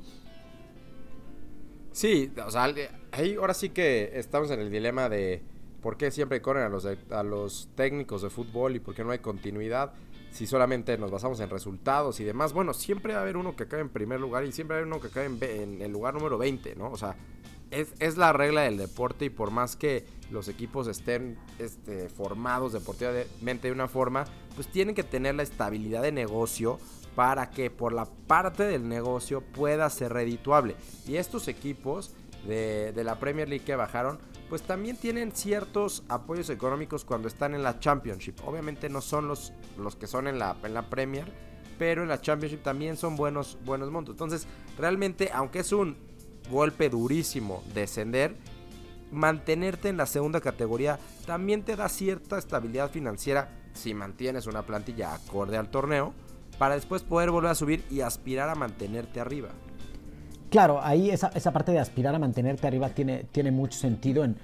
Sí, 1.97 2.31
o 2.45 2.51
sea, 2.51 2.71
ahí 3.11 3.35
ahora 3.35 3.55
sí 3.55 3.69
que 3.69 4.11
estamos 4.13 4.51
en 4.51 4.59
el 4.59 4.69
dilema 4.69 5.09
de 5.09 5.41
¿Por 5.81 5.97
qué 5.97 6.09
siempre 6.11 6.41
corren 6.41 6.63
a 6.63 7.23
los, 7.23 7.69
técnicos 7.75 8.21
de 8.23 8.29
fútbol 8.29 8.75
y 8.75 8.79
por 8.79 8.95
qué 8.95 9.03
no 9.03 9.11
hay 9.11 9.19
continuidad? 9.19 9.93
Si 10.31 10.47
solamente 10.47 10.97
nos 10.97 11.11
basamos 11.11 11.39
en 11.39 11.49
resultados 11.49 12.19
y 12.19 12.23
demás. 12.23 12.53
Bueno, 12.53 12.73
siempre 12.73 13.13
va 13.13 13.19
a 13.19 13.21
haber 13.21 13.37
uno 13.37 13.55
que 13.55 13.67
cae 13.67 13.81
en 13.81 13.89
primer 13.89 14.19
lugar 14.19 14.43
y 14.43 14.51
siempre 14.51 14.75
va 14.75 14.79
a 14.79 14.81
haber 14.81 14.93
uno 14.93 15.01
que 15.01 15.09
cae 15.09 15.25
en, 15.25 15.81
el 15.81 15.91
lugar 15.91 16.15
número 16.15 16.37
20, 16.37 16.75
¿no? 16.75 16.91
O 16.91 16.97
sea, 16.97 17.15
es, 17.71 18.17
la 18.17 18.33
regla 18.33 18.61
del 18.61 18.77
deporte 18.77 19.25
y 19.25 19.29
por 19.29 19.51
más 19.51 19.75
que 19.75 20.05
los 20.31 20.47
equipos 20.47 20.87
estén 20.87 21.37
este, 21.59 22.09
formados 22.09 22.73
deportivamente 22.73 23.67
de 23.67 23.71
una 23.71 23.87
forma, 23.87 24.25
pues 24.55 24.67
tienen 24.67 24.95
que 24.95 25.03
tener 25.03 25.35
la 25.35 25.43
estabilidad 25.43 26.01
de 26.01 26.11
negocio 26.11 26.79
para 27.15 27.49
que 27.49 27.69
por 27.69 27.93
la 27.93 28.05
parte 28.05 28.63
del 28.63 28.87
negocio 28.87 29.41
pueda 29.41 29.89
ser 29.89 30.13
redituable. 30.13 30.75
Y 31.07 31.15
estos 31.15 31.47
equipos 31.47 32.13
de 32.47 33.03
la 33.03 33.19
Premier 33.19 33.49
League 33.49 33.65
que 33.65 33.75
bajaron, 33.75 34.19
pues 34.49 34.61
también 34.61 34.97
tienen 34.97 35.31
ciertos 35.31 36.03
apoyos 36.07 36.49
económicos 36.49 37.03
cuando 37.03 37.27
están 37.27 37.53
en 37.53 37.63
la 37.63 37.79
Championship. 37.79 38.35
Obviamente 38.45 38.89
no 38.89 39.01
son 39.01 39.27
los, 39.27 39.53
los 39.77 39.95
que 39.95 40.07
son 40.07 40.27
en 40.27 40.39
la, 40.39 40.55
en 40.63 40.73
la 40.73 40.89
Premier, 40.89 41.25
pero 41.77 42.03
en 42.03 42.09
la 42.09 42.21
Championship 42.21 42.63
también 42.63 42.97
son 42.97 43.15
buenos, 43.15 43.57
buenos 43.65 43.91
montos. 43.91 44.13
Entonces, 44.13 44.47
realmente, 44.77 45.29
aunque 45.33 45.59
es 45.59 45.71
un 45.71 45.97
golpe 46.49 46.89
durísimo 46.89 47.63
descender, 47.73 48.35
mantenerte 49.11 49.89
en 49.89 49.97
la 49.97 50.05
segunda 50.05 50.41
categoría 50.41 50.99
también 51.25 51.63
te 51.63 51.75
da 51.75 51.89
cierta 51.89 52.37
estabilidad 52.37 52.91
financiera 52.91 53.49
si 53.73 53.93
mantienes 53.93 54.47
una 54.47 54.63
plantilla 54.63 55.13
acorde 55.13 55.57
al 55.57 55.69
torneo, 55.69 56.13
para 56.57 56.75
después 56.75 57.03
poder 57.03 57.29
volver 57.29 57.51
a 57.51 57.55
subir 57.55 57.85
y 57.91 58.01
aspirar 58.01 58.49
a 58.49 58.55
mantenerte 58.55 59.19
arriba. 59.19 59.49
Claro, 60.49 60.79
ahí 60.81 61.09
esa, 61.09 61.29
esa, 61.35 61.51
parte 61.51 61.71
de 61.71 61.79
aspirar 61.79 62.15
a 62.15 62.19
mantenerte 62.19 62.67
arriba 62.67 62.89
tiene, 62.89 63.25
tiene 63.31 63.51
mucho 63.51 63.77
sentido 63.77 64.23
en, 64.23 64.37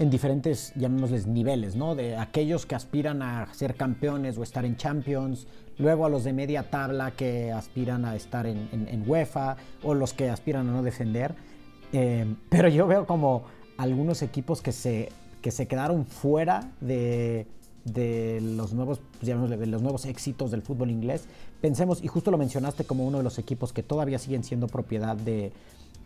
en 0.00 0.08
diferentes, 0.08 0.72
llamémosles, 0.76 1.26
niveles, 1.26 1.76
¿no? 1.76 1.94
De 1.94 2.16
aquellos 2.16 2.64
que 2.64 2.74
aspiran 2.74 3.20
a 3.20 3.52
ser 3.52 3.74
campeones 3.74 4.38
o 4.38 4.42
estar 4.42 4.64
en 4.64 4.76
Champions, 4.76 5.46
luego 5.76 6.06
a 6.06 6.08
los 6.08 6.24
de 6.24 6.32
media 6.32 6.70
tabla 6.70 7.10
que 7.10 7.52
aspiran 7.52 8.06
a 8.06 8.16
estar 8.16 8.46
en, 8.46 9.04
UEFA 9.06 9.56
o 9.82 9.92
los 9.92 10.14
que 10.14 10.30
aspiran 10.30 10.70
a 10.70 10.72
no 10.72 10.82
defender. 10.82 11.34
Eh, 11.92 12.34
pero 12.48 12.68
yo 12.68 12.86
veo 12.86 13.06
como 13.06 13.44
algunos 13.76 14.22
equipos 14.22 14.62
que 14.62 14.72
se, 14.72 15.10
que 15.42 15.50
se 15.50 15.68
quedaron 15.68 16.06
fuera 16.06 16.72
de, 16.80 17.46
de 17.84 18.40
los 18.40 18.72
nuevos, 18.72 19.00
de 19.20 19.66
los 19.66 19.82
nuevos 19.82 20.04
éxitos 20.06 20.50
del 20.50 20.62
fútbol 20.62 20.90
inglés. 20.90 21.24
Pensemos, 21.60 22.02
y 22.02 22.08
justo 22.08 22.30
lo 22.30 22.38
mencionaste 22.38 22.84
como 22.84 23.06
uno 23.06 23.18
de 23.18 23.24
los 23.24 23.38
equipos 23.38 23.72
que 23.72 23.82
todavía 23.82 24.18
siguen 24.18 24.44
siendo 24.44 24.66
propiedad 24.66 25.16
de, 25.16 25.52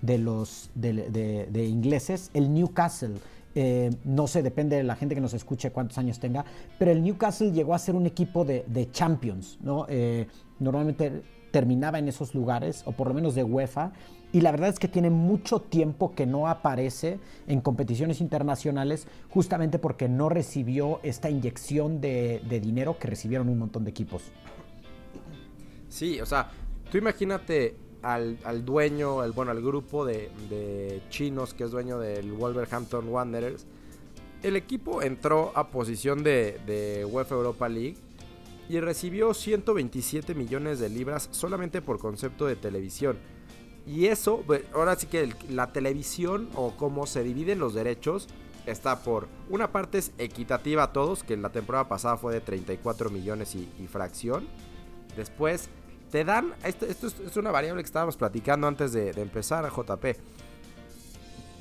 de 0.03 0.19
los 0.19 0.71
de, 0.75 1.67
ingleses, 1.69 2.31
el 2.35 2.53
Newcastle. 2.53 3.15
Eh, 3.57 3.91
no 4.05 4.27
sé, 4.27 4.43
depende 4.43 4.77
de 4.77 4.83
la 4.83 4.97
gente 4.97 5.15
que 5.15 5.21
nos 5.21 5.33
escuche 5.33 5.71
cuántos 5.71 5.97
años 5.99 6.19
tenga, 6.19 6.45
pero 6.79 6.91
el 6.91 7.03
Newcastle 7.03 7.53
llegó 7.53 7.75
a 7.75 7.79
ser 7.79 7.95
un 7.95 8.07
equipo 8.07 8.45
de, 8.45 8.89
Champions, 8.91 9.59
¿no? 9.63 9.87
Eh, 9.89 10.27
normalmente 10.59 11.23
terminaba 11.55 12.01
en 12.01 12.09
esos 12.09 12.35
lugares, 12.35 12.83
o 12.85 12.91
por 12.91 13.07
lo 13.07 13.15
menos 13.15 13.37
de 13.37 13.45
UEFA, 13.45 13.93
y 14.33 14.41
la 14.41 14.51
verdad 14.51 14.71
es 14.71 14.81
que 14.81 14.89
tiene 14.89 15.09
mucho 15.09 15.61
tiempo 15.61 16.13
que 16.13 16.27
no 16.27 16.49
aparece 16.49 17.21
en 17.47 17.61
competiciones 17.61 18.21
internacionales, 18.21 19.07
justamente 19.31 19.79
porque 19.79 20.09
no 20.09 20.29
recibió 20.29 20.99
esta 21.05 21.31
inyección 21.31 22.01
de, 22.01 22.41
dinero 22.61 22.99
que 22.99 23.07
recibieron 23.07 23.49
un 23.49 23.61
montón 23.61 23.85
de 23.85 23.91
equipos. 23.91 24.25
Sí, 25.89 26.21
o 26.21 26.27
sea, 26.27 26.51
tú 26.91 26.99
imagínate 26.99 27.77
al, 28.03 28.65
dueño, 28.65 29.23
el, 29.23 29.31
bueno, 29.31 29.53
al 29.53 29.63
grupo 29.63 30.05
de, 30.05 31.03
chinos 31.09 31.55
que 31.55 31.63
es 31.63 31.71
dueño 31.71 32.01
del 32.01 32.33
Wolverhampton 32.33 33.09
Wanderers. 33.09 33.65
El 34.43 34.57
equipo 34.57 35.03
entró 35.03 35.53
a 35.55 35.69
posición 35.69 36.25
de, 36.25 36.59
de 36.67 37.05
UEFA 37.05 37.37
Europa 37.37 37.69
League 37.69 37.99
y 38.69 38.81
recibió 38.81 39.35
127 39.35 40.35
millones 40.35 40.79
de 40.79 40.89
libras 40.89 41.29
solamente 41.33 41.83
por 41.83 41.99
concepto 41.99 42.47
de 42.47 42.57
televisión. 42.57 43.19
Y 43.87 44.07
eso, 44.07 44.43
pues, 44.47 44.63
ahora 44.73 44.97
sí 44.97 45.07
que 45.07 45.35
la 45.51 45.73
televisión 45.73 46.49
o 46.55 46.75
cómo 46.77 47.07
se 47.07 47.23
dividen 47.23 47.59
los 47.59 47.75
derechos 47.75 48.29
está 48.67 49.03
por 49.03 49.29
una 49.51 49.73
parte 49.73 49.99
es 49.99 50.13
equitativa 50.17 50.85
a 50.85 50.93
todos, 50.93 51.23
que 51.23 51.37
la 51.37 51.51
temporada 51.51 51.87
pasada 51.87 52.17
fue 52.17 52.33
de 52.33 52.41
34 52.41 53.11
millones 53.11 53.55
y, 53.55 53.67
fracción. 53.87 54.49
Después 55.17 55.69
te 56.11 56.25
dan, 56.25 56.55
esto, 56.65 56.87
es, 56.87 57.37
una 57.37 57.51
variable 57.51 57.83
que 57.83 57.87
estábamos 57.87 58.17
platicando 58.17 58.67
antes 58.67 58.93
de, 58.93 59.13
de 59.13 59.21
empezar 59.21 59.71
JP. 59.71 60.17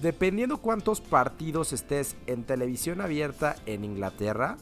Dependiendo 0.01 0.57
cuántos 0.57 1.01
partidos 1.01 1.73
estés 1.73 2.15
en 2.27 2.43
televisión 2.43 3.01
abierta 3.01 3.55
en 3.65 3.83
Inglaterra, 3.83 4.57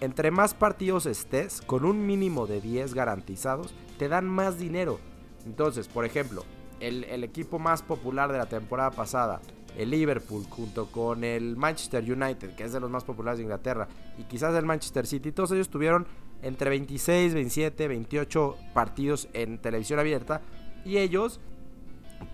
entre 0.00 0.30
más 0.30 0.54
partidos 0.54 1.06
estés, 1.06 1.60
con 1.60 1.84
un 1.84 2.06
mínimo 2.06 2.46
de 2.46 2.60
10 2.60 2.94
garantizados, 2.94 3.74
te 3.98 4.08
dan 4.08 4.26
más 4.26 4.58
dinero. 4.58 4.98
Entonces, 5.44 5.88
por 5.88 6.04
ejemplo, 6.04 6.44
el, 6.80 7.22
equipo 7.22 7.58
más 7.58 7.82
popular 7.82 8.32
de 8.32 8.38
la 8.38 8.46
temporada 8.46 8.90
pasada, 8.90 9.40
el 9.76 9.90
Liverpool, 9.90 10.44
junto 10.48 10.86
con 10.90 11.22
el 11.22 11.56
Manchester 11.56 12.02
United, 12.02 12.54
que 12.54 12.64
es 12.64 12.72
de 12.72 12.80
los 12.80 12.90
más 12.90 13.04
populares 13.04 13.38
de 13.38 13.44
Inglaterra, 13.44 13.88
y 14.18 14.24
quizás 14.24 14.54
el 14.54 14.64
Manchester 14.64 15.06
City, 15.06 15.32
todos 15.32 15.52
ellos 15.52 15.68
tuvieron 15.68 16.06
entre 16.42 16.70
26, 16.70 17.34
27, 17.34 17.88
28 17.88 18.56
partidos 18.72 19.28
en 19.34 19.58
televisión 19.58 19.98
abierta, 19.98 20.40
y 20.84 20.96
ellos, 20.96 21.40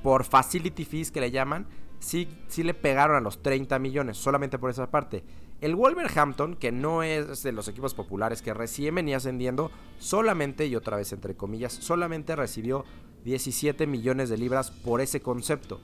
por 0.03 0.25
facility 0.25 0.85
fees 0.85 1.11
que 1.11 1.21
le 1.21 1.33
llaman, 1.33 1.67
sí, 1.99 2.29
sí 2.47 2.63
le 2.63 2.75
pegaron 2.75 3.17
a 3.17 3.21
los 3.21 3.43
30 3.43 3.79
millones, 3.81 4.17
solamente 4.17 4.59
por 4.59 4.71
esa 4.71 4.91
parte. 4.91 5.25
El 5.61 5.75
Wolverhampton, 5.75 6.55
que 6.55 6.71
no 6.71 7.03
es 7.03 7.43
de 7.43 7.53
los 7.53 7.67
equipos 7.69 7.95
populares, 7.95 8.43
que 8.43 8.53
recién 8.53 8.95
venía 8.95 9.17
ascendiendo, 9.17 9.71
solamente, 9.99 10.67
y 10.67 10.77
otra 10.77 10.99
vez 10.99 11.13
entre 11.13 11.35
comillas, 11.35 11.73
solamente 11.73 12.37
recibió 12.37 12.85
17 13.25 13.87
millones 13.87 14.29
de 14.29 14.37
libras 14.37 14.71
por 14.71 15.01
ese 15.01 15.21
concepto. 15.21 15.81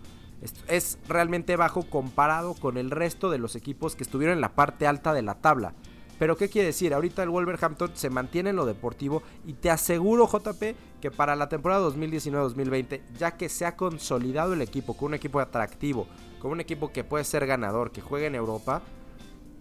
Es 0.69 0.99
realmente 1.09 1.57
bajo 1.57 1.89
comparado 1.89 2.55
con 2.55 2.77
el 2.77 2.91
resto 2.91 3.31
de 3.31 3.39
los 3.39 3.57
equipos 3.57 3.97
que 3.97 4.03
estuvieron 4.03 4.35
en 4.35 4.41
la 4.41 4.55
parte 4.55 4.87
alta 4.87 5.15
de 5.15 5.23
la 5.23 5.37
tabla. 5.37 5.75
Pero 6.19 6.37
¿qué 6.37 6.49
quiere 6.49 6.67
decir? 6.67 6.93
Ahorita 6.93 7.23
el 7.23 7.31
Wolverhampton 7.31 7.93
se 7.95 8.11
mantiene 8.11 8.51
en 8.51 8.57
lo 8.57 8.67
deportivo 8.67 9.23
y 9.47 9.55
te 9.55 9.71
aseguro, 9.71 10.29
JP, 10.29 10.63
que 11.01 11.11
para 11.11 11.35
la 11.35 11.49
temporada 11.49 11.89
2019-2020, 11.89 13.01
ya 13.19 13.37
que 13.37 13.49
se 13.49 13.67
ha 13.67 13.77
consolidado 13.77 14.53
el 14.53 14.63
equipo 14.63 14.97
con 14.97 15.09
un 15.09 15.15
equipo 15.15 15.41
atractivo, 15.41 16.07
con 16.41 16.53
un 16.53 16.61
equipo 16.61 16.93
que 16.93 17.03
puede 17.03 17.25
ser 17.25 17.47
ganador, 17.47 17.91
que 17.91 18.03
juegue 18.03 18.27
en 18.27 18.35
Europa, 18.35 18.83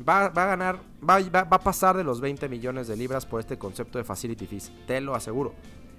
va, 0.08 0.26
a 0.26 0.30
ganar, 0.30 0.80
va, 1.08 1.20
va, 1.30 1.40
a 1.42 1.60
pasar 1.60 1.98
de 1.98 2.04
los 2.04 2.22
20 2.22 2.50
millones 2.50 2.88
de 2.88 2.96
libras 2.96 3.26
por 3.26 3.40
este 3.40 3.58
concepto 3.58 3.98
de 3.98 4.04
facility 4.04 4.48
fees, 4.48 4.72
te 4.88 5.02
lo 5.02 5.16
aseguro. 5.16 5.54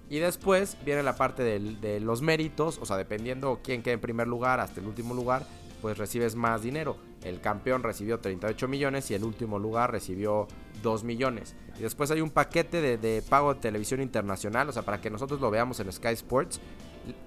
Y 0.09 0.19
después 0.19 0.77
viene 0.85 1.03
la 1.03 1.17
parte 1.17 1.43
de 1.43 2.01
los 2.01 2.21
méritos, 2.21 2.79
o 2.83 2.85
sea, 2.85 2.99
dependiendo 2.99 3.61
quién 3.65 3.83
quede 3.83 3.95
en 3.95 4.01
primer 4.01 4.29
lugar 4.29 4.61
hasta 4.61 4.81
el 4.81 4.87
último 4.87 5.15
lugar, 5.15 5.47
pues 5.83 5.99
recibes 5.99 6.37
más 6.37 6.63
dinero. 6.63 6.97
El 7.25 7.41
campeón 7.41 7.83
recibió 7.83 8.21
38 8.21 8.69
millones 8.69 9.11
y 9.11 9.15
el 9.15 9.25
último 9.25 9.59
lugar 9.59 9.91
recibió 9.91 10.47
2 10.83 11.05
millones. 11.05 11.57
Y 11.79 11.83
después 11.83 12.11
hay 12.11 12.21
un 12.21 12.31
paquete 12.31 12.97
de, 12.97 13.23
pago 13.23 13.55
de 13.55 13.61
televisión 13.61 14.01
internacional, 14.01 14.69
o 14.69 14.73
sea, 14.73 14.83
para 14.83 15.01
que 15.01 15.11
nosotros 15.11 15.41
lo 15.41 15.51
veamos 15.51 15.81
en 15.81 15.93
Sky 15.93 16.09
Sports. 16.09 16.61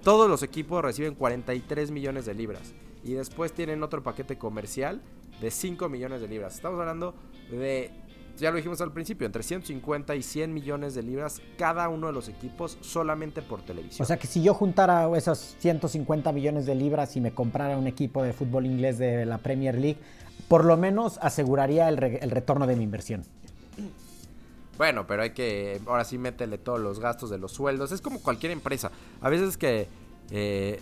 Todos 0.03 0.29
los 0.29 0.41
equipos 0.41 0.81
reciben 0.81 1.15
43 1.15 1.91
millones 1.91 2.25
de 2.25 2.33
libras. 2.33 2.73
Y 3.05 3.13
después 3.13 3.53
tienen 3.53 3.83
otro 3.83 4.03
paquete 4.03 4.37
comercial 4.37 5.01
de 5.39 5.51
5 5.51 5.87
millones 5.87 6.19
de 6.19 6.27
libras. 6.27 6.55
Estamos 6.55 6.79
hablando 6.79 7.13
de 7.49 7.91
ya 8.37 8.51
lo 8.51 8.57
dijimos 8.57 8.81
al 8.81 8.91
principio, 8.91 9.25
entre 9.25 9.43
150 9.43 10.13
y 10.15 10.21
100 10.21 10.53
millones 10.53 10.93
de 10.93 11.03
libras 11.03 11.41
cada 11.57 11.87
uno 11.87 12.07
de 12.07 12.13
los 12.13 12.27
equipos 12.27 12.77
solamente 12.81 13.41
por 13.41 13.61
televisión. 13.61 14.03
O 14.03 14.05
sea 14.05 14.17
que 14.17 14.27
si 14.27 14.43
yo 14.43 14.53
juntara 14.53 15.09
esos 15.17 15.55
150 15.59 16.31
millones 16.33 16.65
de 16.65 16.75
libras 16.75 17.15
y 17.15 17.21
me 17.21 17.31
comprara 17.31 17.77
un 17.77 17.87
equipo 17.87 18.23
de 18.23 18.33
fútbol 18.33 18.65
inglés 18.65 18.97
de 18.97 19.25
la 19.25 19.37
Premier 19.37 19.75
League, 19.75 19.99
por 20.47 20.65
lo 20.65 20.75
menos 20.75 21.17
aseguraría 21.21 21.87
el, 21.87 21.97
retorno 21.97 22.67
de 22.67 22.75
mi 22.75 22.83
inversión. 22.83 23.23
Bueno, 24.77 25.07
pero 25.07 25.21
hay 25.21 25.29
que, 25.29 25.79
ahora 25.85 26.03
sí 26.03 26.17
métele 26.17 26.57
todos 26.57 26.81
los 26.81 26.99
gastos 26.99 27.29
de 27.29 27.37
los 27.37 27.53
sueldos. 27.53 27.93
Es 27.93 28.01
como 28.01 28.21
cualquier 28.21 28.51
empresa. 28.51 28.91
A 29.21 29.29
veces 29.29 29.55
que, 29.55 29.87
eh, 30.31 30.81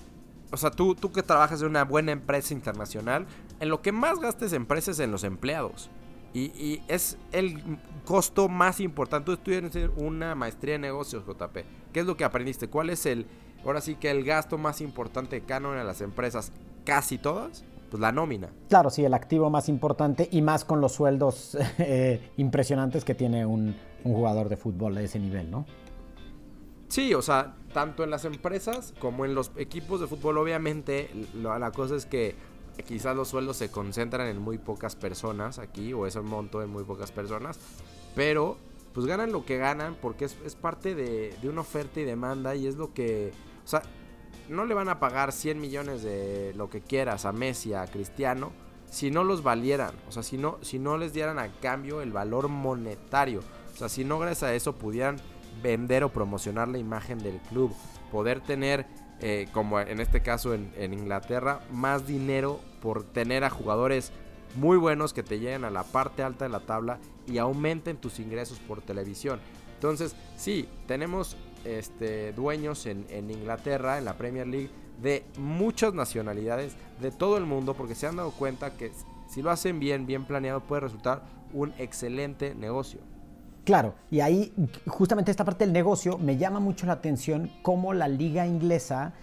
o 0.53 0.57
sea, 0.57 0.69
tú, 0.69 0.93
tú 0.93 1.11
que 1.11 1.23
trabajas 1.23 1.61
en 1.61 1.67
una 1.69 1.83
buena 1.83 2.11
empresa 2.11 2.53
internacional, 2.53 3.25
en 3.59 3.69
lo 3.69 3.81
que 3.81 3.91
más 3.91 4.19
gastes 4.19 4.53
empresas 4.53 4.99
es 4.99 4.99
en 4.99 5.11
los 5.11 5.23
empleados. 5.23 5.89
Y, 6.31 6.81
es 6.87 7.17
el 7.31 7.79
costo 8.05 8.49
más 8.49 8.79
importante. 8.79 9.25
Tú 9.25 9.31
estudias 9.33 9.89
una 9.97 10.35
maestría 10.35 10.75
en 10.75 10.81
negocios, 10.81 11.23
JP. 11.25 11.57
¿Qué 11.91 11.99
es 11.99 12.05
lo 12.05 12.17
que 12.17 12.23
aprendiste? 12.23 12.67
¿Cuál 12.67 12.91
es 12.91 13.05
el, 13.07 13.25
ahora 13.65 13.81
sí 13.81 13.95
que 13.95 14.11
el 14.11 14.23
gasto 14.23 14.59
más 14.59 14.79
importante 14.81 15.39
de 15.39 15.45
canon 15.45 15.77
en 15.77 15.87
las 15.87 16.01
empresas? 16.01 16.51
Casi 16.85 17.17
todas. 17.17 17.63
Pues 17.89 18.01
la 18.01 18.11
nómina. 18.11 18.49
Claro, 18.69 18.89
sí, 18.91 19.03
el 19.05 19.13
activo 19.13 19.49
más 19.49 19.69
importante 19.69 20.27
y 20.31 20.41
más 20.41 20.65
con 20.65 20.81
los 20.81 20.93
sueldos 20.93 21.57
eh, 21.79 22.31
impresionantes 22.37 23.05
que 23.05 23.15
tiene 23.15 23.45
un, 23.45 23.75
un 24.03 24.13
jugador 24.13 24.49
de 24.49 24.57
fútbol 24.57 24.95
de 24.95 25.05
ese 25.05 25.19
nivel, 25.19 25.49
¿no? 25.49 25.65
Sí, 26.93 27.15
o 27.15 27.23
sea, 27.23 27.55
tanto 27.73 28.03
en 28.03 28.11
las 28.11 28.23
empresas 28.23 28.93
como 28.99 29.25
en 29.25 29.33
los 29.33 29.49
equipos 29.55 29.99
de 29.99 30.05
fútbol, 30.05 30.37
obviamente, 30.37 31.09
la 31.33 31.71
cosa 31.71 31.95
es 31.95 32.05
que 32.05 32.35
quizás 32.87 33.15
los 33.15 33.29
sueldos 33.29 33.57
se 33.57 33.71
concentran 33.71 34.27
en 34.27 34.37
muy 34.37 34.59
pocas 34.59 34.95
personas 34.95 35.57
aquí, 35.57 35.91
o 35.91 36.05
es 36.05 36.15
un 36.17 36.27
monto 36.27 36.61
en 36.61 36.69
muy 36.69 36.83
pocas 36.83 37.11
personas, 37.11 37.57
pero 38.13 38.57
pues 38.93 39.07
ganan 39.07 39.31
lo 39.31 39.43
que 39.43 39.57
ganan 39.57 39.97
porque 39.99 40.25
es, 40.25 40.35
parte 40.53 40.93
de, 40.93 41.35
una 41.49 41.61
oferta 41.61 41.99
y 41.99 42.03
demanda 42.03 42.53
y 42.53 42.67
es 42.67 42.75
lo 42.75 42.93
que, 42.93 43.31
o 43.65 43.67
sea, 43.67 43.81
no 44.47 44.63
le 44.63 44.75
van 44.75 44.87
a 44.87 44.99
pagar 44.99 45.31
100 45.31 45.59
millones 45.59 46.03
de 46.03 46.53
lo 46.55 46.69
que 46.69 46.81
quieras 46.81 47.25
a 47.25 47.31
Messi, 47.31 47.73
a 47.73 47.87
Cristiano, 47.87 48.51
si 48.85 49.09
no 49.09 49.23
los 49.23 49.41
valieran, 49.41 49.95
o 50.07 50.11
sea, 50.11 50.21
si 50.21 50.37
no, 50.37 50.59
si 50.61 50.77
no 50.77 50.99
les 50.99 51.11
dieran 51.11 51.39
a 51.39 51.51
cambio 51.53 52.01
el 52.01 52.11
valor 52.11 52.49
monetario, 52.49 53.39
o 53.73 53.77
sea, 53.77 53.89
si 53.89 54.05
no 54.05 54.19
gracias 54.19 54.43
a 54.43 54.53
eso 54.53 54.75
pudieran 54.75 55.19
vender 55.61 56.03
o 56.03 56.09
promocionar 56.09 56.67
la 56.67 56.77
imagen 56.77 57.19
del 57.19 57.37
club, 57.49 57.73
poder 58.11 58.41
tener 58.41 58.85
eh, 59.25 59.47
como 59.53 59.79
en 59.79 60.01
este 60.01 60.21
caso 60.21 60.53
en, 60.53 60.93
Inglaterra, 60.93 61.61
más 61.71 62.05
dinero 62.05 62.59
por 62.81 63.03
tener 63.03 63.45
a 63.45 63.49
jugadores 63.49 64.11
muy 64.55 64.75
buenos 64.75 65.13
que 65.13 65.23
te 65.23 65.39
lleguen 65.39 65.63
a 65.63 65.69
la 65.69 65.83
parte 65.83 66.23
alta 66.23 66.43
de 66.43 66.51
la 66.51 66.59
tabla 66.59 66.99
y 67.25 67.37
aumenten 67.37 67.95
tus 67.95 68.19
ingresos 68.19 68.59
por 68.59 68.81
televisión. 68.81 69.39
Entonces, 69.75 70.15
sí, 70.35 70.67
tenemos 70.87 71.37
este, 71.63 72.33
dueños 72.33 72.85
en, 72.85 73.05
en, 73.09 73.31
Inglaterra, 73.31 73.97
en 73.97 74.03
la 74.03 74.17
Premier 74.17 74.45
League, 74.45 74.69
de 75.01 75.23
muchas 75.37 75.93
nacionalidades, 75.93 76.75
de 76.99 77.11
todo 77.11 77.37
el 77.37 77.45
mundo, 77.45 77.75
porque 77.75 77.95
se 77.95 78.07
han 78.07 78.17
dado 78.17 78.31
cuenta 78.31 78.75
que 78.75 78.91
si 79.29 79.41
lo 79.41 79.51
hacen 79.51 79.79
bien, 79.79 80.05
bien 80.05 80.25
planeado, 80.25 80.59
puede 80.61 80.81
resultar 80.81 81.23
un 81.53 81.73
excelente 81.77 82.55
negocio. 82.55 82.99
Claro, 83.63 83.95
y 84.11 84.19
ahí 84.19 84.53
justamente 84.87 85.31
esta 85.31 85.45
parte 85.45 85.65
del 85.65 85.73
negocio 85.73 86.17
me 86.17 86.37
llama 86.37 86.59
mucho 86.59 86.85
la 86.85 86.93
atención 86.93 87.49
cómo 87.61 87.93
la 87.93 88.07
liga 88.07 88.45
inglesa 88.45 89.13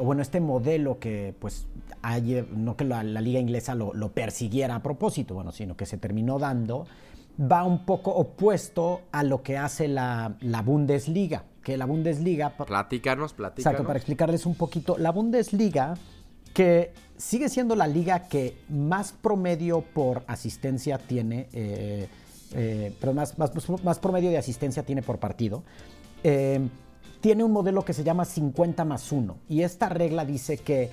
o 0.00 0.02
bueno, 0.02 0.22
este 0.22 0.40
modelo 0.40 0.98
que 0.98 1.34
pues 1.38 1.66
no 2.56 2.76
que 2.76 2.84
la, 2.84 3.02
liga 3.02 3.40
inglesa 3.40 3.74
lo, 3.74 4.08
persiguiera 4.12 4.76
a 4.76 4.82
propósito, 4.82 5.34
bueno, 5.34 5.52
sino 5.52 5.76
que 5.76 5.86
se 5.86 5.98
terminó 5.98 6.38
dando, 6.38 6.86
va 7.40 7.64
un 7.64 7.84
poco 7.84 8.10
opuesto 8.10 9.02
a 9.12 9.22
lo 9.22 9.42
que 9.42 9.56
hace 9.56 9.88
la, 9.88 10.36
Bundesliga, 10.64 11.44
que 11.62 11.76
la 11.76 11.86
Bundesliga... 11.86 12.50
Platícanos, 12.50 13.32
platícanos. 13.32 13.66
Exacto, 13.66 13.86
para 13.86 13.98
explicarles 13.98 14.46
un 14.46 14.54
poquito, 14.54 14.96
la 14.98 15.12
Bundesliga, 15.12 15.94
que 16.54 16.92
sigue 17.16 17.48
siendo 17.48 17.76
la 17.76 17.86
liga 17.86 18.28
que 18.28 18.56
más 18.68 19.12
promedio 19.12 19.82
por 19.82 20.22
asistencia 20.26 20.98
tiene, 20.98 21.48
eh, 21.52 22.08
eh, 22.54 22.94
pero 23.00 23.12
más, 23.14 23.34
más, 23.38 23.98
promedio 23.98 24.30
de 24.30 24.38
asistencia 24.38 24.82
tiene 24.82 25.02
por 25.02 25.18
partido, 25.18 25.62
eh, 26.22 26.60
tiene 27.20 27.44
un 27.44 27.52
modelo 27.52 27.84
que 27.84 27.92
se 27.92 28.04
llama 28.04 28.24
50 28.24 28.84
más 28.84 29.12
1, 29.12 29.36
y 29.48 29.62
esta 29.62 29.88
regla 29.88 30.24
dice 30.24 30.58
que 30.58 30.90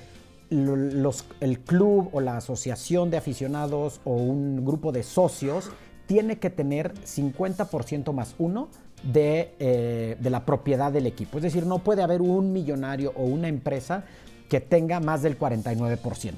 el 0.49 1.59
club 1.65 2.09
o 2.13 2.21
la 2.21 2.37
asociación 2.37 3.09
de 3.09 3.17
aficionados 3.17 3.99
o 4.03 4.13
un 4.13 4.63
grupo 4.63 4.91
de 4.91 5.03
socios 5.03 5.71
tiene 6.05 6.37
que 6.37 6.49
tener 6.49 6.93
50% 6.93 8.13
más 8.13 8.35
uno 8.37 8.69
eh, 9.13 10.17
de, 10.19 10.29
la 10.29 10.45
propiedad 10.45 10.91
del 10.91 11.05
equipo. 11.05 11.37
Es 11.37 11.43
decir, 11.43 11.65
no 11.65 11.79
puede 11.79 12.01
haber 12.01 12.21
un 12.21 12.51
millonario 12.53 13.13
o 13.15 13.23
una 13.23 13.47
empresa 13.47 14.03
que 14.49 14.59
tenga 14.61 14.99
más 14.99 15.21
del 15.21 15.37
49%. 15.37 16.33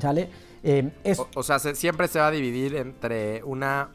¿Sale? 0.00 0.28
Eh, 0.62 0.90
o, 1.34 1.42
sea, 1.42 1.58
siempre 1.58 2.08
se 2.08 2.18
va 2.18 2.28
a 2.28 2.30
dividir 2.30 2.76
entre 2.76 3.42
una, 3.44 3.90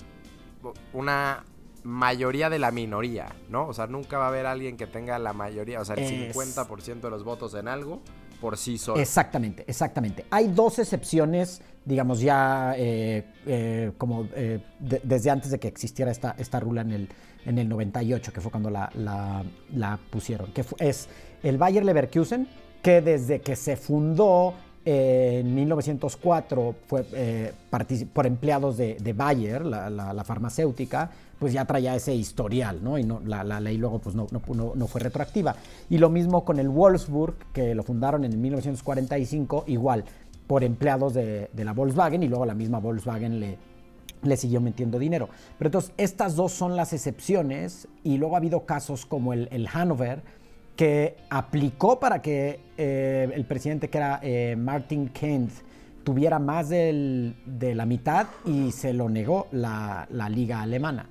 una 0.94 1.44
mayoría 1.84 2.50
de 2.50 2.60
la 2.60 2.72
minoría, 2.72 3.28
¿no? 3.50 3.68
O 3.68 3.74
sea, 3.74 3.88
nunca 3.88 4.18
va 4.18 4.26
a 4.26 4.28
haber 4.28 4.46
alguien 4.46 4.78
que 4.78 4.88
tenga 4.88 5.18
la 5.20 5.34
mayoría, 5.34 5.80
o 5.80 5.86
sea, 5.86 5.96
el 5.96 6.34
50% 6.34 7.02
de 7.02 7.10
los 7.10 7.24
votos 7.24 7.54
en 7.54 7.68
algo 7.68 8.02
por 8.42 8.58
sí 8.58 8.78
solo. 8.78 9.02
Exactamente, 9.02 9.64
exactamente. 9.68 10.26
Hay 10.30 10.48
dos 10.50 10.80
excepciones, 10.80 11.62
digamos, 11.86 12.20
ya 12.20 12.74
eh, 12.78 13.26
eh, 13.46 13.92
como 13.98 14.28
eh, 14.36 14.60
desde 14.80 15.30
antes 15.30 15.52
de 15.52 15.60
que 15.60 15.68
existiera 15.68 16.12
esta, 16.12 16.36
esta 16.38 16.60
rula 16.60 16.82
en 16.82 16.92
el, 16.92 17.10
en 17.46 17.58
el 17.58 17.70
98, 17.70 18.34
que 18.34 18.42
fue 18.42 18.52
cuando 18.52 18.70
la, 18.70 18.92
la, 18.96 20.00
pusieron, 20.10 20.52
que 20.52 20.66
es 20.80 21.10
el 21.44 21.58
Bayer 21.58 21.84
Leverkusen, 21.84 22.48
que 22.82 23.02
desde 23.02 23.42
que 23.42 23.56
se 23.56 23.76
fundó 23.76 24.54
en 24.89 25.53
1904 25.53 26.75
fue 26.88 27.03
por 28.13 28.25
empleados 28.25 28.77
de, 28.77 29.13
Bayer, 29.15 29.65
la 29.65 30.24
farmacéutica, 30.24 31.12
pues 31.39 31.53
ya 31.53 31.65
traía 31.65 31.96
ese 31.96 32.13
historial, 32.15 32.84
¿no? 32.84 32.98
Y 32.98 33.03
no, 33.03 33.22
la, 33.25 33.60
ley 33.60 33.77
luego 33.77 34.00
pues 34.00 34.15
no, 34.15 34.27
no, 34.32 34.74
no, 34.75 34.88
fue 34.88 35.01
retroactiva. 35.01 35.56
Y 35.89 35.98
lo 35.98 36.10
mismo 36.10 36.44
con 36.44 36.60
el 36.60 36.70
Wolfsburg, 36.70 37.36
que 37.53 37.75
lo 37.75 37.84
fundaron 37.84 38.24
en 38.24 38.39
1945, 38.41 39.65
igual, 39.67 40.03
por 40.48 40.63
empleados 40.63 41.13
de, 41.13 41.50
la 41.56 41.74
Volkswagen, 41.74 42.24
y 42.24 42.27
luego 42.27 42.46
la 42.46 42.56
misma 42.56 42.79
Volkswagen 42.79 43.39
le, 43.39 43.58
le 44.24 44.38
siguió 44.38 44.62
metiendo 44.62 44.98
dinero. 44.98 45.29
Pero 45.58 45.67
entonces, 45.67 45.91
estas 45.98 46.36
dos 46.36 46.53
son 46.53 46.75
las 46.75 46.94
excepciones, 46.94 47.88
y 48.03 48.17
luego 48.17 48.36
ha 48.36 48.39
habido 48.39 48.65
casos 48.65 49.06
como 49.06 49.34
el, 49.34 49.48
el 49.51 49.67
Hanover, 49.72 50.22
que 50.78 51.18
aplicó 51.30 52.00
para 52.00 52.22
que 52.22 52.62
eh, 52.78 53.30
el 53.34 53.46
presidente 53.46 53.90
que 53.90 53.98
era 53.98 54.20
eh, 54.22 54.56
Martin 54.56 55.10
Keynes 55.10 55.64
tuviera 56.04 56.40
más 56.40 56.70
de 56.70 57.34
la 57.76 57.86
mitad 57.86 58.28
y 58.46 58.72
se 58.72 58.94
lo 58.94 59.10
negó 59.10 59.48
la, 59.52 60.08
la 60.10 60.30
liga 60.30 60.62
alemana. 60.62 61.10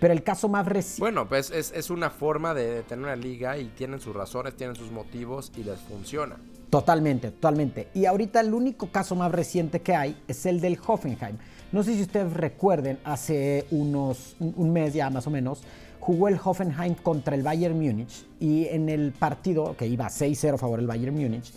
Pero 0.00 0.14
el 0.14 0.22
caso 0.22 0.48
más 0.48 0.66
reciente... 0.66 1.00
Bueno, 1.00 1.28
pues 1.28 1.50
es, 1.50 1.90
una 1.90 2.08
forma 2.10 2.54
de 2.54 2.82
tener 2.84 3.04
una 3.04 3.16
liga 3.16 3.58
y 3.58 3.66
tienen 3.66 4.00
sus 4.00 4.14
razones, 4.14 4.56
tienen 4.56 4.74
sus 4.74 4.90
motivos 4.90 5.52
y 5.56 5.62
les 5.62 5.78
funciona. 5.80 6.36
Totalmente, 6.70 7.30
totalmente. 7.32 7.88
Y 7.92 8.06
ahorita 8.06 8.40
el 8.40 8.54
único 8.54 8.90
caso 8.90 9.14
más 9.14 9.30
reciente 9.30 9.80
que 9.80 9.94
hay 9.94 10.16
es 10.26 10.46
el 10.46 10.60
del 10.60 10.78
Hoffenheim. 10.86 11.36
No 11.70 11.82
sé 11.82 11.94
si 11.94 12.02
ustedes 12.02 12.32
recuerden, 12.32 12.98
hace 13.04 13.66
unos 13.70 14.36
un 14.40 14.72
mes 14.72 14.94
ya 14.94 15.10
más 15.10 15.26
o 15.26 15.30
menos, 15.30 15.62
jugó 16.00 16.28
el 16.28 16.38
Hoffenheim 16.42 16.94
contra 16.94 17.36
el 17.36 17.42
Bayern 17.42 17.78
Múnich 17.78 18.26
y 18.40 18.66
en 18.66 18.88
el 18.88 19.12
partido, 19.12 19.76
que 19.76 19.86
iba 19.86 20.06
6-0 20.06 20.54
a 20.54 20.58
favor 20.58 20.78
del 20.78 20.88
Bayern 20.88 21.14
Múnich, 21.14 21.52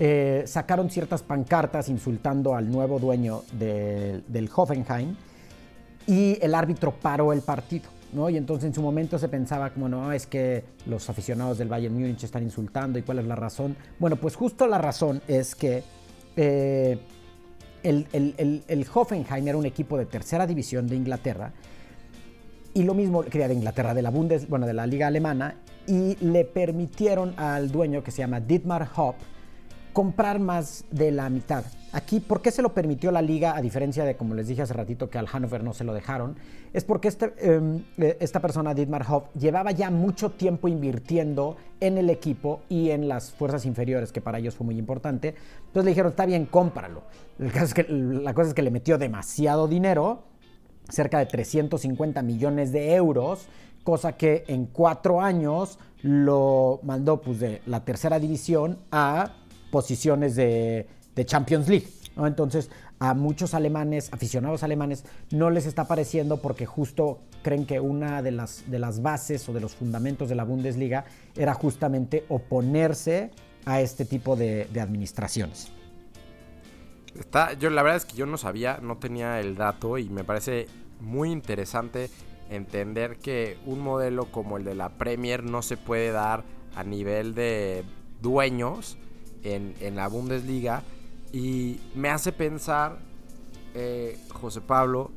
eh, 0.00 0.44
sacaron 0.46 0.90
ciertas 0.90 1.22
pancartas 1.22 1.88
insultando 1.88 2.54
al 2.54 2.70
nuevo 2.70 2.98
dueño 2.98 3.42
del 3.52 4.50
Hoffenheim 4.54 5.16
y 6.06 6.38
el 6.40 6.54
árbitro 6.54 6.92
paró 6.92 7.32
el 7.32 7.42
partido. 7.42 7.88
¿no? 8.12 8.28
Y 8.30 8.36
entonces 8.36 8.66
en 8.68 8.74
su 8.74 8.82
momento 8.82 9.18
se 9.18 9.28
pensaba 9.28 9.70
como, 9.70 9.88
no, 9.88 10.12
es 10.12 10.26
que 10.26 10.64
los 10.86 11.08
aficionados 11.10 11.58
del 11.58 11.68
Bayern 11.68 11.94
Múnich 11.94 12.24
están 12.24 12.42
insultando 12.42 12.98
y 12.98 13.02
cuál 13.02 13.20
es 13.20 13.26
la 13.26 13.36
razón. 13.36 13.76
Bueno, 13.98 14.16
pues 14.16 14.34
justo 14.34 14.66
la 14.66 14.78
razón 14.78 15.20
es 15.28 15.54
que 15.54 15.82
eh, 16.36 16.98
el, 17.82 18.06
el, 18.66 18.86
Hoffenheim 18.92 19.46
era 19.46 19.56
un 19.56 19.66
equipo 19.66 19.98
de 19.98 20.06
tercera 20.06 20.46
división 20.46 20.86
de 20.86 20.96
Inglaterra 20.96 21.52
y 22.74 22.82
lo 22.82 22.94
mismo 22.94 23.22
quería 23.22 23.48
de 23.48 23.54
Inglaterra, 23.54 23.94
de 23.94 24.02
la 24.02 24.10
Bundes, 24.10 24.48
bueno, 24.48 24.66
de 24.66 24.74
la 24.74 24.86
liga 24.86 25.06
alemana 25.06 25.56
y 25.86 26.16
le 26.20 26.44
permitieron 26.44 27.34
al 27.38 27.70
dueño 27.70 28.02
que 28.02 28.10
se 28.10 28.18
llama 28.18 28.40
Dietmar 28.40 28.88
Hopp 28.96 29.16
comprar 29.98 30.38
más 30.38 30.84
de 30.92 31.10
la 31.10 31.28
mitad. 31.28 31.64
Aquí, 31.92 32.20
¿por 32.20 32.40
qué 32.40 32.52
se 32.52 32.62
lo 32.62 32.72
permitió 32.72 33.10
la 33.10 33.20
liga, 33.20 33.56
a 33.56 33.60
diferencia 33.60 34.04
de, 34.04 34.16
como 34.16 34.34
les 34.34 34.46
dije 34.46 34.62
hace 34.62 34.74
ratito, 34.74 35.10
que 35.10 35.18
al 35.18 35.26
Hannover 35.26 35.64
no 35.64 35.72
se 35.72 35.82
lo 35.82 35.92
dejaron? 35.92 36.36
Es 36.72 36.84
porque 36.84 37.08
este, 37.08 37.32
em, 37.38 37.82
eh, 37.96 38.16
esta 38.20 38.40
persona, 38.40 38.74
Dietmar 38.74 39.04
Hopp, 39.08 39.34
llevaba 39.34 39.72
ya 39.72 39.90
mucho 39.90 40.30
tiempo 40.30 40.68
invirtiendo 40.68 41.56
en 41.80 41.98
el 41.98 42.10
equipo 42.10 42.60
y 42.68 42.90
en 42.90 43.08
las 43.08 43.32
fuerzas 43.32 43.66
inferiores, 43.66 44.12
que 44.12 44.20
para 44.20 44.38
ellos 44.38 44.54
fue 44.54 44.66
muy 44.66 44.78
importante. 44.78 45.34
Entonces 45.66 45.84
le 45.84 45.90
dijeron, 45.90 46.10
está 46.10 46.26
bien, 46.26 46.46
cómpralo. 46.46 47.02
La 47.38 47.50
cosa 48.34 48.48
es 48.48 48.54
que 48.54 48.62
le 48.62 48.70
metió 48.70 48.98
demasiado 48.98 49.66
dinero, 49.66 50.22
cerca 50.88 51.18
de 51.18 51.26
350 51.26 52.22
millones 52.22 52.72
de 52.72 52.94
euros, 52.94 53.46
cosa 53.84 54.12
que 54.12 54.44
en 54.48 54.66
cuatro 54.66 55.20
años 55.20 55.78
lo 56.02 56.80
mandó 56.82 57.20
pues, 57.20 57.40
de 57.40 57.62
la 57.66 57.84
tercera 57.84 58.18
división 58.18 58.78
a 58.90 59.32
posiciones 59.70 60.36
de, 60.36 60.86
Champions 61.24 61.68
League. 61.68 61.88
Entonces, 62.16 62.70
a 63.00 63.12
muchos 63.14 63.54
alemanes, 63.54 64.08
aficionados 64.12 64.62
alemanes, 64.62 65.04
no 65.30 65.50
les 65.50 65.66
está 65.66 65.88
pareciendo 65.88 66.36
porque 66.36 66.64
justo 66.64 67.18
creen 67.42 67.66
que 67.66 67.80
una 67.80 68.22
de 68.22 68.30
las, 68.30 68.70
de 68.70 68.78
las 68.78 69.02
bases 69.02 69.48
o 69.48 69.52
de 69.52 69.60
los 69.60 69.74
fundamentos 69.74 70.28
de 70.28 70.36
la 70.36 70.44
Bundesliga 70.44 71.04
era 71.36 71.54
justamente 71.54 72.24
oponerse 72.28 73.30
a 73.64 73.80
este 73.80 74.04
tipo 74.04 74.36
de, 74.36 74.68
administraciones. 74.80 75.72
Está, 77.14 77.54
yo 77.54 77.70
la 77.70 77.82
verdad 77.82 77.96
es 77.98 78.04
que 78.04 78.16
yo 78.16 78.26
no 78.26 78.38
sabía, 78.38 78.78
no 78.82 78.98
tenía 78.98 79.40
el 79.40 79.56
dato 79.56 79.98
y 79.98 80.08
me 80.08 80.24
parece 80.24 80.66
muy 81.00 81.30
interesante 81.30 82.10
entender 82.50 83.18
que 83.18 83.58
un 83.66 83.80
modelo 83.80 84.26
como 84.26 84.56
el 84.56 84.64
de 84.64 84.74
la 84.74 84.90
Premier 84.90 85.44
no 85.44 85.62
se 85.62 85.76
puede 85.76 86.12
dar 86.12 86.44
a 86.74 86.84
nivel 86.84 87.34
de 87.34 87.84
dueños, 88.20 88.98
en, 89.42 89.96
la 89.96 90.08
Bundesliga 90.08 90.82
y 91.32 91.80
me 91.94 92.10
hace 92.10 92.32
pensar, 92.32 92.98
eh, 93.74 94.18
José 94.30 94.60
Pablo, 94.60 95.10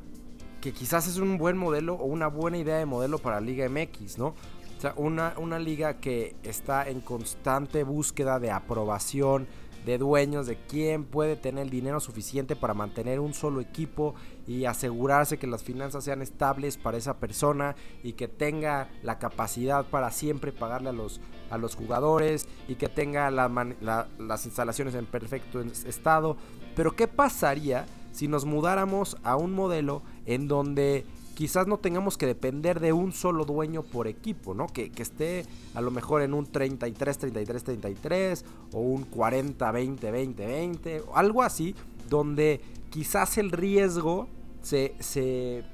que 0.60 0.72
quizás 0.72 1.08
es 1.08 1.16
un 1.16 1.38
buen 1.38 1.56
modelo 1.56 1.94
o 1.94 2.04
una 2.04 2.28
buena 2.28 2.58
idea 2.58 2.76
de 2.76 2.86
modelo 2.86 3.18
para 3.18 3.40
Liga 3.40 3.68
MX, 3.68 4.18
¿no? 4.18 4.28
O 4.76 4.80
sea, 4.80 4.94
una, 4.96 5.34
una 5.36 5.58
liga 5.58 6.00
que 6.00 6.34
está 6.42 6.88
en 6.88 7.00
constante 7.00 7.84
búsqueda 7.84 8.40
de 8.40 8.50
aprobación, 8.50 9.46
de 9.84 9.98
dueños, 9.98 10.46
de 10.46 10.56
quién 10.56 11.04
puede 11.04 11.36
tener 11.36 11.64
el 11.64 11.70
dinero 11.70 12.00
suficiente 12.00 12.56
para 12.56 12.74
mantener 12.74 13.20
un 13.20 13.34
solo 13.34 13.60
equipo 13.60 14.14
y 14.46 14.64
asegurarse 14.64 15.38
que 15.38 15.46
las 15.46 15.62
finanzas 15.62 16.04
sean 16.04 16.22
estables 16.22 16.76
para 16.76 16.96
esa 16.96 17.18
persona 17.18 17.76
y 18.02 18.12
que 18.12 18.28
tenga 18.28 18.88
la 19.02 19.18
capacidad 19.18 19.84
para 19.86 20.10
siempre 20.10 20.52
pagarle 20.52 20.90
a 20.90 20.92
los, 20.92 21.20
a 21.50 21.58
los 21.58 21.74
jugadores 21.74 22.46
y 22.68 22.76
que 22.76 22.88
tenga 22.88 23.30
las 23.30 24.46
instalaciones 24.46 24.94
en 24.94 25.06
perfecto 25.06 25.60
estado. 25.60 26.36
Pero 26.76 26.94
¿qué 26.96 27.08
pasaría 27.08 27.86
si 28.12 28.28
nos 28.28 28.44
mudáramos 28.44 29.16
a 29.22 29.36
un 29.36 29.52
modelo 29.52 30.02
en 30.26 30.48
donde 30.48 31.04
quizás 31.42 31.66
no 31.66 31.78
tengamos 31.78 32.16
que 32.16 32.24
depender 32.24 32.78
de 32.78 32.92
un 32.92 33.10
solo 33.10 33.44
dueño 33.44 33.82
por 33.82 34.06
equipo, 34.06 34.54
¿no? 34.54 34.68
Que, 34.68 34.92
esté 34.96 35.44
a 35.74 35.80
lo 35.80 35.90
mejor 35.90 36.22
en 36.22 36.34
un 36.34 36.46
33, 36.46 37.18
33, 37.18 37.64
33 37.64 38.44
o 38.72 38.78
un 38.78 39.02
40, 39.02 39.72
20, 39.72 40.10
20, 40.12 40.46
20, 40.46 41.00
o 41.00 41.16
algo 41.16 41.42
así, 41.42 41.74
donde 42.08 42.60
quizás 42.90 43.38
el 43.38 43.50
riesgo 43.50 44.28
se, 44.62 44.94
se 45.00 45.64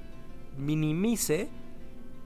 minimice 0.57 1.50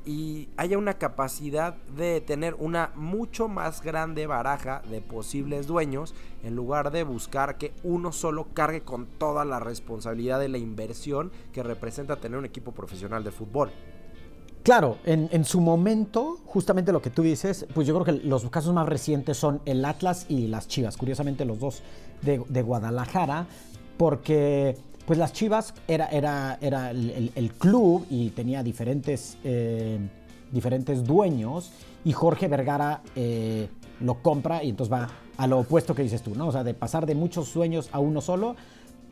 y 0.04 0.48
haya 0.56 0.78
una 0.78 0.94
capacidad 0.94 1.74
de 1.96 2.20
tener 2.20 2.54
una 2.58 2.90
mucho 2.94 3.48
más 3.48 3.82
grande 3.82 4.26
baraja 4.26 4.82
de 4.90 5.00
posibles 5.00 5.66
dueños 5.66 6.14
en 6.42 6.56
lugar 6.56 6.90
de 6.90 7.04
buscar 7.04 7.58
que 7.58 7.72
uno 7.84 8.12
solo 8.12 8.48
cargue 8.52 8.82
con 8.82 9.06
toda 9.06 9.44
la 9.44 9.60
responsabilidad 9.60 10.40
de 10.40 10.48
la 10.48 10.58
inversión 10.58 11.30
que 11.52 11.62
representa 11.62 12.16
tener 12.16 12.38
un 12.38 12.44
equipo 12.44 12.72
profesional 12.72 13.22
de 13.24 13.30
fútbol. 13.30 13.70
Claro, 14.62 14.98
en, 15.04 15.44
su 15.44 15.60
momento, 15.60 16.38
justamente 16.46 16.92
lo 16.92 17.02
que 17.02 17.10
tú 17.10 17.22
dices, 17.22 17.66
pues 17.74 17.84
yo 17.84 17.94
creo 17.94 18.04
que 18.04 18.24
los 18.24 18.48
casos 18.48 18.72
más 18.72 18.88
recientes 18.88 19.36
son 19.36 19.60
el 19.64 19.84
Atlas 19.84 20.26
y 20.28 20.46
las 20.46 20.68
Chivas, 20.68 20.96
curiosamente 20.96 21.44
los 21.44 21.58
dos 21.58 21.82
de, 22.22 22.62
Guadalajara, 22.62 23.48
porque 23.96 24.76
pues 25.12 25.18
las 25.18 25.34
Chivas 25.34 25.74
era, 25.86 26.06
era, 26.06 26.56
era 26.62 26.90
el, 26.90 27.52
club 27.58 28.06
y 28.08 28.30
tenía 28.30 28.62
diferentes, 28.62 29.36
eh, 29.44 29.98
diferentes 30.50 31.04
dueños 31.04 31.70
y 32.02 32.12
Jorge 32.12 32.48
Vergara 32.48 33.02
eh, 33.14 33.68
lo 34.00 34.22
compra 34.22 34.64
y 34.64 34.70
entonces 34.70 34.90
va 34.90 35.10
a 35.36 35.46
lo 35.46 35.58
opuesto 35.58 35.94
que 35.94 36.02
dices 36.02 36.22
tú, 36.22 36.34
¿no? 36.34 36.46
O 36.46 36.52
sea, 36.52 36.64
de 36.64 36.72
pasar 36.72 37.04
de 37.04 37.14
muchos 37.14 37.48
sueños 37.48 37.90
a 37.92 37.98
uno 37.98 38.22
solo 38.22 38.56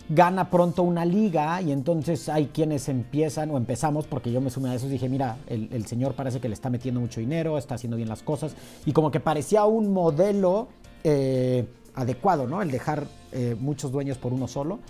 gana 0.09 0.49
pronto 0.49 0.85
una 0.85 1.05
liga 1.05 1.61
y 1.61 1.71
entonces 1.71 2.31
hay 2.31 2.47
quienes 2.47 2.89
empiezan 2.89 3.51
o 3.51 3.59
empezamos, 3.59 4.07
porque 4.07 4.33
yo 4.33 4.41
me 4.41 4.49
sumé 4.49 4.71
a 4.71 4.77
eso 4.77 4.87
y 4.87 4.89
dije, 4.89 5.07
mira, 5.07 5.37
el, 5.49 5.85
señor 5.85 6.15
parece 6.15 6.41
que 6.41 6.49
le 6.49 6.55
está 6.55 6.71
metiendo 6.71 6.99
mucho 7.03 7.21
dinero, 7.21 7.59
está 7.59 7.75
haciendo 7.75 7.99
bien 7.99 8.09
las 8.09 8.23
cosas 8.23 8.57
y 8.87 8.93
como 8.93 9.11
que 9.11 9.21
parecía 9.21 9.67
un 9.67 9.93
modelo 9.93 10.69
eh, 11.05 11.67
adecuado, 11.95 12.47
¿no? 12.47 12.63
El 12.63 12.71
dejar 12.71 13.07
muchos 13.61 13.93
dueños 13.93 14.19
por 14.19 14.33
uno 14.33 14.49
solo, 14.49 14.81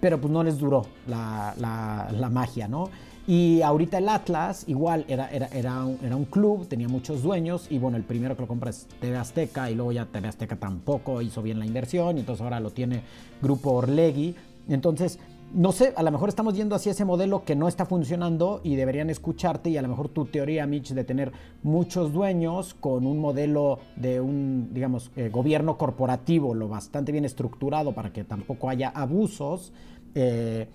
pero 0.00 0.20
pues 0.20 0.32
no 0.32 0.42
les 0.42 0.58
duró 0.58 0.86
la, 1.06 1.54
la, 1.56 2.30
magia, 2.30 2.68
¿no? 2.68 2.90
Y 3.26 3.62
ahorita 3.62 3.98
el 3.98 4.08
Atlas 4.08 4.64
igual 4.66 5.04
era, 5.06 5.30
era, 5.30 5.46
era, 5.48 5.84
un, 5.84 5.98
era, 6.02 6.16
un, 6.16 6.24
club, 6.24 6.66
tenía 6.66 6.88
muchos 6.88 7.22
dueños 7.22 7.66
y 7.70 7.78
bueno, 7.78 7.96
el 7.96 8.02
primero 8.02 8.34
que 8.34 8.42
lo 8.42 8.48
compra 8.48 8.70
es 8.70 8.88
TV 9.00 9.16
Azteca 9.16 9.70
y 9.70 9.74
luego 9.74 9.92
ya 9.92 10.06
TV 10.06 10.28
Azteca 10.28 10.56
tampoco 10.56 11.22
hizo 11.22 11.42
bien 11.42 11.58
la 11.58 11.66
inversión 11.66 12.16
y 12.16 12.20
entonces 12.20 12.42
ahora 12.42 12.60
lo 12.60 12.70
tiene 12.70 13.02
Grupo 13.42 13.72
Orlegui. 13.72 14.34
Entonces, 14.68 15.18
no 15.52 15.72
sé, 15.72 15.92
a 15.96 16.02
lo 16.02 16.10
mejor 16.10 16.28
estamos 16.28 16.54
yendo 16.54 16.76
hacia 16.76 16.92
ese 16.92 17.04
modelo 17.04 17.44
que 17.44 17.56
no 17.56 17.66
está 17.66 17.84
funcionando 17.84 18.60
y 18.62 18.76
deberían 18.76 19.10
escucharte 19.10 19.70
y 19.70 19.76
a 19.76 19.82
lo 19.82 19.88
mejor 19.88 20.08
tu 20.08 20.26
teoría, 20.26 20.66
Mitch, 20.66 20.92
de 20.92 21.04
tener 21.04 21.32
muchos 21.62 22.12
dueños 22.12 22.74
con 22.74 23.06
un 23.06 23.18
modelo 23.18 23.80
de 23.96 24.20
un, 24.20 24.70
digamos, 24.72 25.10
eh, 25.16 25.28
gobierno 25.28 25.76
corporativo 25.76 26.54
lo 26.54 26.68
bastante 26.68 27.12
bien 27.12 27.24
estructurado 27.24 27.92
para 27.92 28.12
que 28.12 28.24
tampoco 28.24 28.68
haya 28.68 28.90
abusos, 28.90 29.72
eh, 30.14 30.68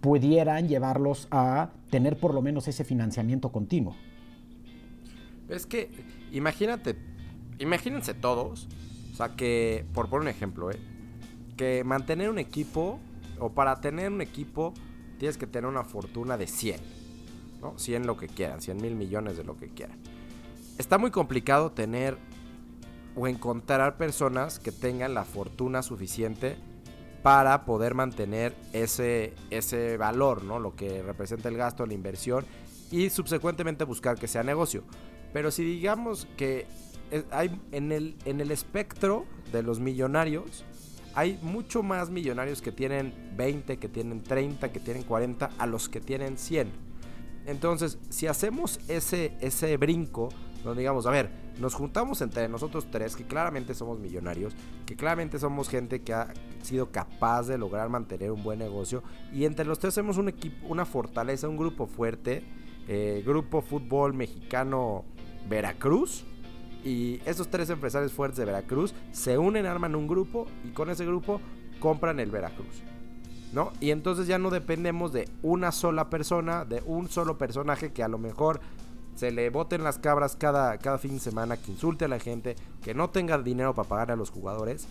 pudieran 0.00 0.68
llevarlos 0.68 1.28
a 1.30 1.70
tener 1.90 2.18
por 2.18 2.32
lo 2.32 2.40
menos 2.40 2.66
ese 2.68 2.84
financiamiento 2.84 3.52
continuo. 3.52 3.94
Es 5.48 5.66
que, 5.66 5.90
imagínate, 6.32 6.96
imagínense 7.58 8.14
todos, 8.14 8.68
o 9.12 9.16
sea 9.16 9.36
que, 9.36 9.84
por 9.92 10.08
poner 10.08 10.22
un 10.22 10.28
ejemplo, 10.28 10.70
¿eh? 10.70 10.78
que 11.56 11.84
mantener 11.84 12.30
un 12.30 12.38
equipo 12.38 12.98
o 13.38 13.52
para 13.52 13.80
tener 13.80 14.10
un 14.10 14.20
equipo 14.20 14.74
tienes 15.18 15.36
que 15.36 15.46
tener 15.46 15.68
una 15.68 15.84
fortuna 15.84 16.36
de 16.36 16.46
100. 16.46 16.80
¿no? 17.60 17.78
100 17.78 18.06
lo 18.06 18.16
que 18.16 18.28
quieran, 18.28 18.60
100 18.60 18.76
mil 18.76 18.94
millones 18.94 19.36
de 19.36 19.44
lo 19.44 19.56
que 19.56 19.68
quieran. 19.68 19.98
Está 20.78 20.98
muy 20.98 21.10
complicado 21.10 21.72
tener 21.72 22.18
o 23.16 23.28
encontrar 23.28 23.96
personas 23.96 24.58
que 24.58 24.72
tengan 24.72 25.14
la 25.14 25.24
fortuna 25.24 25.82
suficiente 25.82 26.56
para 27.22 27.64
poder 27.64 27.94
mantener 27.94 28.54
ese, 28.72 29.32
ese 29.50 29.96
valor, 29.96 30.44
¿no? 30.44 30.58
Lo 30.58 30.74
que 30.74 31.02
representa 31.02 31.48
el 31.48 31.56
gasto, 31.56 31.86
la 31.86 31.94
inversión 31.94 32.44
y 32.90 33.08
subsecuentemente 33.08 33.84
buscar 33.84 34.18
que 34.18 34.28
sea 34.28 34.42
negocio. 34.42 34.82
Pero 35.32 35.50
si 35.50 35.64
digamos 35.64 36.28
que 36.36 36.66
hay 37.30 37.60
en 37.72 37.92
el, 37.92 38.16
en 38.24 38.40
el 38.40 38.50
espectro 38.50 39.24
de 39.52 39.62
los 39.62 39.80
millonarios, 39.80 40.64
hay 41.14 41.38
mucho 41.42 41.82
más 41.82 42.10
millonarios 42.10 42.60
que 42.60 42.72
tienen 42.72 43.12
20, 43.36 43.78
que 43.78 43.88
tienen 43.88 44.22
30, 44.22 44.72
que 44.72 44.80
tienen 44.80 45.02
40, 45.02 45.50
a 45.58 45.66
los 45.66 45.88
que 45.88 46.00
tienen 46.00 46.38
100. 46.38 46.70
Entonces, 47.46 47.98
si 48.08 48.26
hacemos 48.26 48.80
ese, 48.88 49.36
ese 49.40 49.76
brinco, 49.76 50.30
donde 50.64 50.80
digamos, 50.80 51.06
a 51.06 51.10
ver, 51.10 51.30
nos 51.60 51.74
juntamos 51.74 52.20
entre 52.22 52.48
nosotros 52.48 52.86
tres, 52.90 53.14
que 53.14 53.24
claramente 53.24 53.74
somos 53.74 53.98
millonarios, 54.00 54.54
que 54.86 54.96
claramente 54.96 55.38
somos 55.38 55.68
gente 55.68 56.00
que 56.00 56.14
ha 56.14 56.32
sido 56.62 56.90
capaz 56.90 57.44
de 57.44 57.58
lograr 57.58 57.88
mantener 57.90 58.32
un 58.32 58.42
buen 58.42 58.58
negocio, 58.58 59.02
y 59.32 59.44
entre 59.44 59.66
los 59.66 59.78
tres 59.78 59.94
hacemos 59.94 60.16
un 60.16 60.28
equipo, 60.28 60.66
una 60.66 60.86
fortaleza, 60.86 61.48
un 61.48 61.58
grupo 61.58 61.86
fuerte, 61.86 62.44
eh, 62.88 63.22
Grupo 63.24 63.62
Fútbol 63.62 64.14
Mexicano 64.14 65.04
Veracruz, 65.48 66.24
y 66.84 67.20
esos 67.24 67.48
tres 67.48 67.70
empresarios 67.70 68.12
fuertes 68.12 68.38
de 68.38 68.44
Veracruz 68.44 68.94
se 69.10 69.38
unen, 69.38 69.66
arman 69.66 69.94
un 69.94 70.06
grupo 70.06 70.46
y 70.64 70.68
con 70.68 70.90
ese 70.90 71.06
grupo 71.06 71.40
compran 71.80 72.20
el 72.20 72.30
Veracruz. 72.30 72.82
¿No? 73.52 73.72
Y 73.80 73.90
entonces 73.90 74.26
ya 74.26 74.38
no 74.38 74.50
dependemos 74.50 75.12
de 75.12 75.28
una 75.42 75.70
sola 75.70 76.10
persona, 76.10 76.64
de 76.64 76.82
un 76.86 77.08
solo 77.08 77.38
personaje 77.38 77.92
que 77.92 78.02
a 78.02 78.08
lo 78.08 78.18
mejor 78.18 78.60
se 79.14 79.30
le 79.30 79.48
boten 79.48 79.84
las 79.84 79.98
cabras 79.98 80.34
cada, 80.34 80.76
cada 80.78 80.98
fin 80.98 81.14
de 81.14 81.20
semana, 81.20 81.56
que 81.56 81.70
insulte 81.70 82.04
a 82.04 82.08
la 82.08 82.18
gente, 82.18 82.56
que 82.82 82.94
no 82.94 83.10
tenga 83.10 83.38
dinero 83.38 83.72
para 83.72 83.88
pagar 83.88 84.10
a 84.10 84.16
los 84.16 84.30
jugadores. 84.30 84.88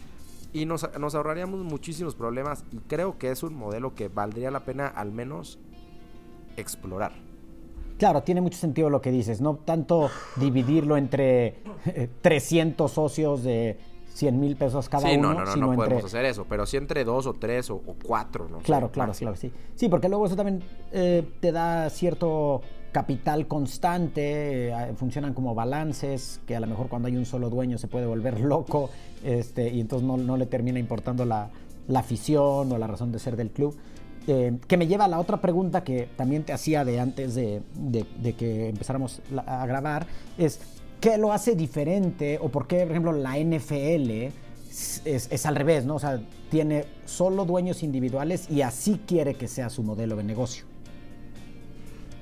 Y 0.53 0.65
nos, 0.65 0.88
nos 0.97 1.13
ahorraríamos 1.13 1.60
muchísimos 1.60 2.15
problemas 2.15 2.63
y 2.71 2.77
creo 2.77 3.17
que 3.17 3.32
es 3.32 3.43
un 3.43 3.53
modelo 3.53 3.95
que 3.95 4.08
valdría 4.08 4.49
la 4.49 4.62
pena 4.62 4.88
al 4.88 5.12
menos 5.12 5.60
explorar. 6.56 7.12
Claro, 8.04 8.22
tiene 8.22 8.42
mucho 8.42 8.58
sentido 8.58 8.89
lo 8.89 9.02
que 9.02 9.12
dices, 9.12 9.39
no 9.39 9.56
tanto 9.63 10.10
dividirlo 10.36 10.98
entre 10.98 11.56
300 12.22 12.92
eh, 12.92 12.94
socios 12.94 13.44
de 13.44 13.78
100 14.16 14.39
mil 14.42 14.58
pesos 14.58 14.89
cada 14.89 15.08
sí, 15.08 15.16
uno. 15.16 15.34
No, 15.34 15.46
no, 15.46 15.56
no, 15.56 15.68
no 15.68 15.76
podemos 15.78 16.04
hacer 16.04 16.26
eso, 16.26 16.46
pero 16.50 16.66
sí 16.66 16.76
entre 16.76 17.06
dos 17.06 17.28
o 17.28 17.34
tres 17.36 17.70
o, 17.70 17.82
cuatro, 18.04 18.50
¿no? 18.50 18.58
Claro, 18.58 18.92
claro, 18.92 19.13
claro, 19.13 19.38
sí. 19.38 19.54
Sí, 19.76 19.88
porque 19.88 20.10
luego 20.10 20.26
eso 20.26 20.36
también 20.36 20.62
eh, 20.92 21.26
te 21.39 21.54
da 21.54 21.89
cierto 21.89 22.60
capital 22.92 23.48
constante, 23.48 24.68
eh, 24.68 24.94
funcionan 24.98 25.34
como 25.34 25.56
balances, 25.56 26.42
que 26.46 26.58
a 26.58 26.60
lo 26.60 26.68
mejor 26.68 26.89
cuando 26.89 27.08
hay 27.08 27.16
un 27.16 27.26
solo 27.26 27.50
dueño 27.50 27.78
se 27.78 27.88
puede 27.88 28.06
volver 28.06 28.38
loco, 28.42 28.89
este, 29.24 29.70
y 29.70 29.80
entonces 29.80 30.06
no, 30.06 30.18
no 30.18 30.36
le 30.36 30.46
termina 30.46 30.78
importando 30.78 31.24
la, 31.24 31.52
la 31.88 32.00
afición 32.00 32.70
o 32.70 32.78
la 32.78 32.86
razón 32.86 33.13
de 33.13 33.20
ser 33.20 33.38
del 33.38 33.52
club. 33.52 33.78
Eh, 34.28 34.58
que 34.68 34.78
me 34.78 34.88
lleva 34.88 35.06
a 35.06 35.08
la 35.10 35.20
otra 35.20 35.42
pregunta 35.42 35.84
que 35.84 36.08
también 36.16 36.44
te 36.44 36.54
hacía 36.54 36.86
de 36.86 37.00
antes 37.00 37.36
de, 37.36 37.62
que 38.38 38.70
empezáramos 38.70 39.22
a 39.46 39.66
grabar, 39.66 40.08
es 40.38 40.60
¿qué 41.02 41.18
lo 41.18 41.34
hace 41.34 41.56
diferente 41.56 42.40
o 42.42 42.48
por 42.50 42.66
qué, 42.66 42.84
por 42.84 42.92
ejemplo, 42.92 43.12
la 43.12 43.38
NFL 43.38 44.32
es, 45.06 45.46
al 45.46 45.56
revés, 45.56 45.86
¿no? 45.86 45.96
O 45.96 46.00
sea, 46.00 46.22
tiene 46.50 46.86
solo 47.06 47.44
dueños 47.44 47.84
individuales 47.84 48.50
y 48.50 48.62
así 48.62 49.02
quiere 49.06 49.36
que 49.36 49.50
sea 49.50 49.70
su 49.70 49.84
modelo 49.84 50.16
de 50.16 50.24
negocio. 50.24 50.66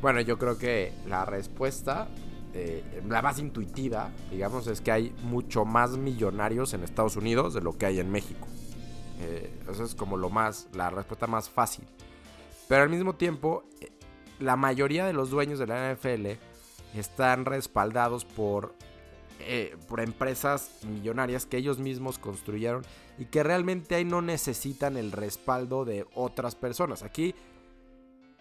Bueno, 0.02 0.22
yo 0.22 0.40
creo 0.40 0.58
que 0.58 0.94
la 1.08 1.26
respuesta, 1.26 2.08
eh, 2.56 2.84
la 3.08 3.22
más 3.22 3.38
intuitiva, 3.38 4.10
digamos, 4.32 4.66
es 4.66 4.82
que 4.82 4.92
hay 4.92 5.14
mucho 5.24 5.64
más 5.64 5.92
millonarios 5.98 6.74
en 6.74 6.84
Estados 6.84 7.16
Unidos 7.16 7.54
de 7.54 7.62
lo 7.62 7.78
que 7.78 7.86
hay 7.86 8.00
en 8.00 8.10
México. 8.10 8.48
Eh, 9.22 9.50
eso 9.70 9.84
es 9.84 9.94
como 9.94 10.18
lo 10.18 10.30
más, 10.30 10.68
la 10.74 10.90
respuesta 10.90 11.28
más 11.28 11.50
fácil. 11.50 11.86
Pero 12.68 12.84
al 12.84 12.90
mismo 12.90 13.16
tiempo, 13.16 13.64
eh, 13.80 13.92
la 14.40 14.56
mayoría 14.56 15.06
de 15.06 15.14
los 15.14 15.30
dueños 15.30 15.60
de 15.60 15.68
la 15.68 15.92
NFL 15.94 16.28
están 16.96 17.46
respaldados 17.46 18.26
por, 18.26 18.74
eh, 19.40 19.78
por 19.88 20.00
empresas 20.00 20.80
millonarias 20.88 21.46
que 21.46 21.58
ellos 21.58 21.78
mismos 21.78 22.18
construyeron 22.18 22.84
y 23.20 23.26
que 23.26 23.44
realmente 23.44 23.96
ahí 23.96 24.06
no 24.06 24.22
necesitan 24.22 24.98
el 24.98 25.12
respaldo 25.12 25.86
de 25.86 26.08
otras 26.16 26.56
personas. 26.56 27.04
Aquí 27.04 27.36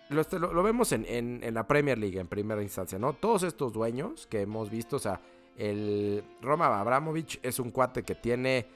lo, 0.08 0.22
lo, 0.38 0.62
vemos 0.62 0.92
en, 0.92 1.04
en, 1.06 1.54
la 1.54 1.66
Premier 1.66 1.98
League 1.98 2.18
en 2.18 2.26
primera 2.26 2.62
instancia, 2.62 2.98
¿no? 2.98 3.12
Todos 3.12 3.42
estos 3.42 3.72
dueños 3.72 4.26
que 4.26 4.40
hemos 4.40 4.70
visto, 4.70 4.96
o 4.96 4.98
sea, 4.98 5.20
el 5.56 6.24
Roma 6.40 6.80
Abramovich 6.80 7.38
es 7.42 7.60
un 7.60 7.70
cuate 7.70 8.02
que 8.02 8.14
tiene 8.14 8.66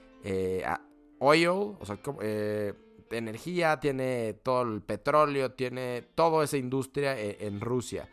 oil, 1.18 1.48
o 1.48 1.82
sea, 1.84 1.98
eh, 2.22 2.74
energía, 3.10 3.78
tiene 3.80 4.34
todo 4.42 4.62
el 4.62 4.82
petróleo, 4.82 5.52
tiene 5.52 6.04
toda 6.14 6.44
esa 6.44 6.56
industria 6.56 7.18
eh, 7.18 7.38
en, 7.40 7.60
Rusia. 7.60 8.08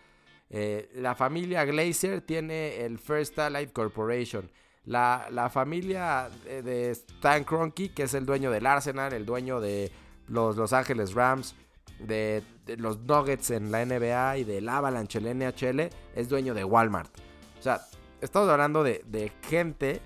Eh, 0.50 0.90
la 0.96 1.16
familia 1.16 1.66
Glazer 1.66 2.22
tiene 2.22 2.86
el 2.86 3.00
First 3.00 3.40
Allied 3.40 3.72
Corporation. 3.72 4.50
La, 4.84 5.28
la 5.32 5.50
familia 5.50 6.30
de 6.46 6.90
Stan 6.92 7.44
Kroenke, 7.44 7.94
que 7.94 8.04
es 8.04 8.14
el 8.16 8.26
dueño 8.26 8.50
del 8.50 8.66
Arsenal, 8.66 9.14
el 9.14 9.26
dueño 9.26 9.62
de 9.62 9.92
los 10.28 10.58
Los 10.58 10.74
Ángeles 10.74 11.14
Rams, 11.14 11.56
de, 12.00 12.44
los 12.78 13.00
Nuggets 13.02 13.52
en 13.52 13.72
la 13.72 13.86
NBA 13.86 14.38
y 14.38 14.44
del 14.44 14.68
Avalanche 14.70 15.20
en 15.20 15.40
la 15.40 15.52
NHL, 15.52 15.90
es 16.16 16.30
dueño 16.30 16.54
de 16.54 16.64
Walmart. 16.64 17.12
O 17.60 17.62
sea, 17.62 17.82
estamos 18.22 18.50
hablando 18.50 18.84
de, 18.84 19.04
de 19.06 19.32
gente 19.48 20.02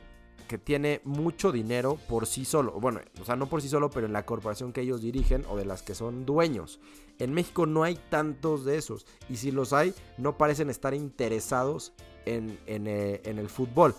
que 0.48 0.58
tiene 0.58 1.02
mucho 1.04 1.52
dinero 1.52 1.98
por 2.08 2.26
sí 2.28 2.46
solo. 2.46 2.74
Bueno, 2.80 3.02
o 3.22 3.26
sea, 3.26 3.36
no 3.36 3.48
por 3.48 3.62
sí 3.62 3.70
solo, 3.70 3.90
pero 3.90 4.06
en 4.06 4.14
la 4.14 4.26
corporación 4.26 4.74
que 4.74 4.82
ellos 4.82 5.02
dirigen 5.02 5.46
o 5.50 5.58
de 5.58 5.66
las 5.66 5.82
que 5.82 5.96
son 5.96 6.26
dueños. 6.26 6.80
En 7.20 7.34
México 7.34 7.66
no 7.66 7.84
hay 7.84 7.96
tantos 8.10 8.66
de 8.66 8.78
esos. 8.78 9.06
Y 9.30 9.38
si 9.38 9.52
los 9.52 9.74
hay, 9.74 9.94
no 10.18 10.38
parecen 10.38 10.70
estar 10.70 10.94
interesados 10.94 11.94
en, 12.26 12.60
eh, 12.68 13.22
el 13.24 13.50
fútbol. 13.50 13.96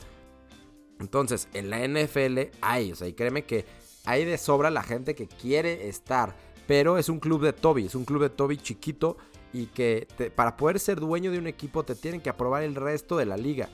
Entonces, 1.01 1.49
en 1.53 1.71
la 1.71 1.87
NFL 1.87 2.51
hay, 2.61 2.93
o 2.93 2.97
sea, 2.97 3.09
y 3.09 3.13
créeme 3.13 3.45
que 3.45 3.65
hay 4.05 4.25
de 4.25 4.39
sobra 4.39 4.71
la 4.71 4.83
gente 4.83 5.15
que 5.15 5.27
quiere 5.27 5.89
estar. 5.89 6.37
Pero 6.67 6.99
es 6.99 7.09
un 7.09 7.21
club 7.21 7.43
de 7.43 7.53
Toby, 7.53 7.87
es 7.87 7.95
un 7.95 8.05
club 8.05 8.23
de 8.23 8.31
Toby 8.31 8.57
chiquito 8.57 9.17
y 9.53 9.67
que 9.67 10.09
para 10.35 10.57
poder 10.57 10.81
ser 10.81 11.01
dueño 11.01 11.31
de 11.31 11.39
un 11.39 11.47
equipo 11.47 11.85
te 11.85 11.95
tienen 11.95 12.21
que 12.21 12.31
aprobar 12.31 12.63
el 12.63 12.75
resto 12.75 13.17
de 13.17 13.27
la 13.27 13.37
liga. 13.37 13.69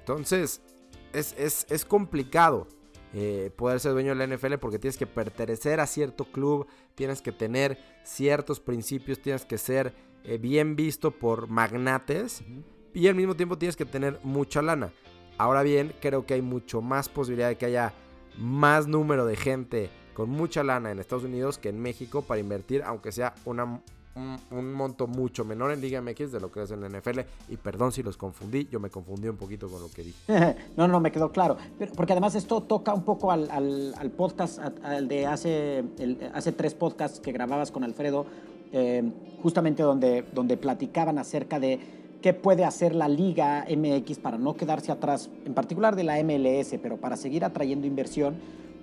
Entonces, 0.00 0.60
es, 1.12 1.84
complicado 1.84 2.66
eh, 3.12 3.50
poder 3.56 3.80
ser 3.80 3.92
dueño 3.92 4.14
de 4.14 4.26
la 4.26 4.36
NFL 4.36 4.54
porque 4.54 4.78
tienes 4.78 4.96
que 4.96 5.06
pertenecer 5.06 5.80
a 5.80 5.86
cierto 5.86 6.24
club, 6.24 6.66
tienes 6.94 7.22
que 7.22 7.32
tener 7.32 7.78
ciertos 8.04 8.60
principios, 8.60 9.20
tienes 9.20 9.44
que 9.44 9.58
ser 9.58 9.94
eh, 10.24 10.38
bien 10.38 10.76
visto 10.76 11.10
por 11.10 11.48
magnates 11.48 12.42
y 12.94 13.08
al 13.08 13.14
mismo 13.14 13.34
tiempo 13.34 13.58
tienes 13.58 13.76
que 13.76 13.84
tener 13.84 14.20
mucha 14.22 14.62
lana. 14.62 14.92
Ahora 15.38 15.62
bien, 15.62 15.94
creo 16.00 16.26
que 16.26 16.34
hay 16.34 16.42
mucho 16.42 16.82
más 16.82 17.08
posibilidad 17.08 17.48
de 17.48 17.56
que 17.56 17.66
haya 17.66 17.94
más 18.36 18.86
número 18.86 19.26
de 19.26 19.36
gente 19.36 19.90
con 20.14 20.28
mucha 20.28 20.62
lana 20.62 20.90
en 20.90 20.98
Estados 20.98 21.24
Unidos 21.24 21.58
que 21.58 21.70
en 21.70 21.80
México 21.80 22.22
para 22.22 22.40
invertir, 22.40 22.82
aunque 22.82 23.12
sea 23.12 23.34
una 23.44 23.80
un, 24.14 24.74
monto 24.74 25.06
mucho 25.06 25.44
menor 25.44 25.72
en 25.72 25.80
Liga 25.80 26.00
MX 26.00 26.32
de 26.32 26.40
lo 26.40 26.50
que 26.50 26.62
es 26.62 26.70
en 26.70 26.80
la 26.80 26.88
NFL. 26.88 27.20
Y 27.48 27.56
perdón 27.56 27.92
si 27.92 28.02
los 28.02 28.16
confundí, 28.16 28.68
yo 28.70 28.80
me 28.80 28.90
confundí 28.90 29.28
un 29.28 29.36
poquito 29.36 29.68
con 29.68 29.80
lo 29.80 29.90
que 29.90 30.02
dije. 30.02 30.56
no, 30.76 30.88
no, 30.88 31.00
me 31.00 31.12
quedó 31.12 31.30
claro. 31.30 31.56
porque 31.96 32.12
además 32.12 32.34
esto 32.34 32.62
toca 32.62 32.94
un 32.94 33.04
poco 33.04 33.30
al, 33.30 34.12
podcast, 34.16 34.58
al 34.82 35.08
de 35.08 35.26
hace, 35.26 35.84
hace 36.34 36.52
tres 36.52 36.74
podcasts 36.74 37.20
que 37.20 37.32
grababas 37.32 37.70
con 37.70 37.84
Alfredo, 37.84 38.26
eh, 38.72 39.02
justamente 39.42 39.82
donde, 39.82 40.24
donde 40.32 40.56
platicaban 40.56 41.18
acerca 41.18 41.60
de 41.60 41.80
qué 42.20 42.34
puede 42.34 42.64
hacer 42.64 42.94
la 42.94 43.08
Liga 43.08 43.66
MX 43.68 44.18
para 44.18 44.38
no 44.38 44.56
quedarse 44.56 44.92
atrás, 44.92 45.30
en 45.44 45.54
particular 45.54 45.96
de 45.96 46.04
la 46.04 46.22
MLS, 46.22 46.74
pero 46.82 46.98
para 46.98 47.16
seguir 47.16 47.44
atrayendo 47.44 47.86
inversión 47.86 48.36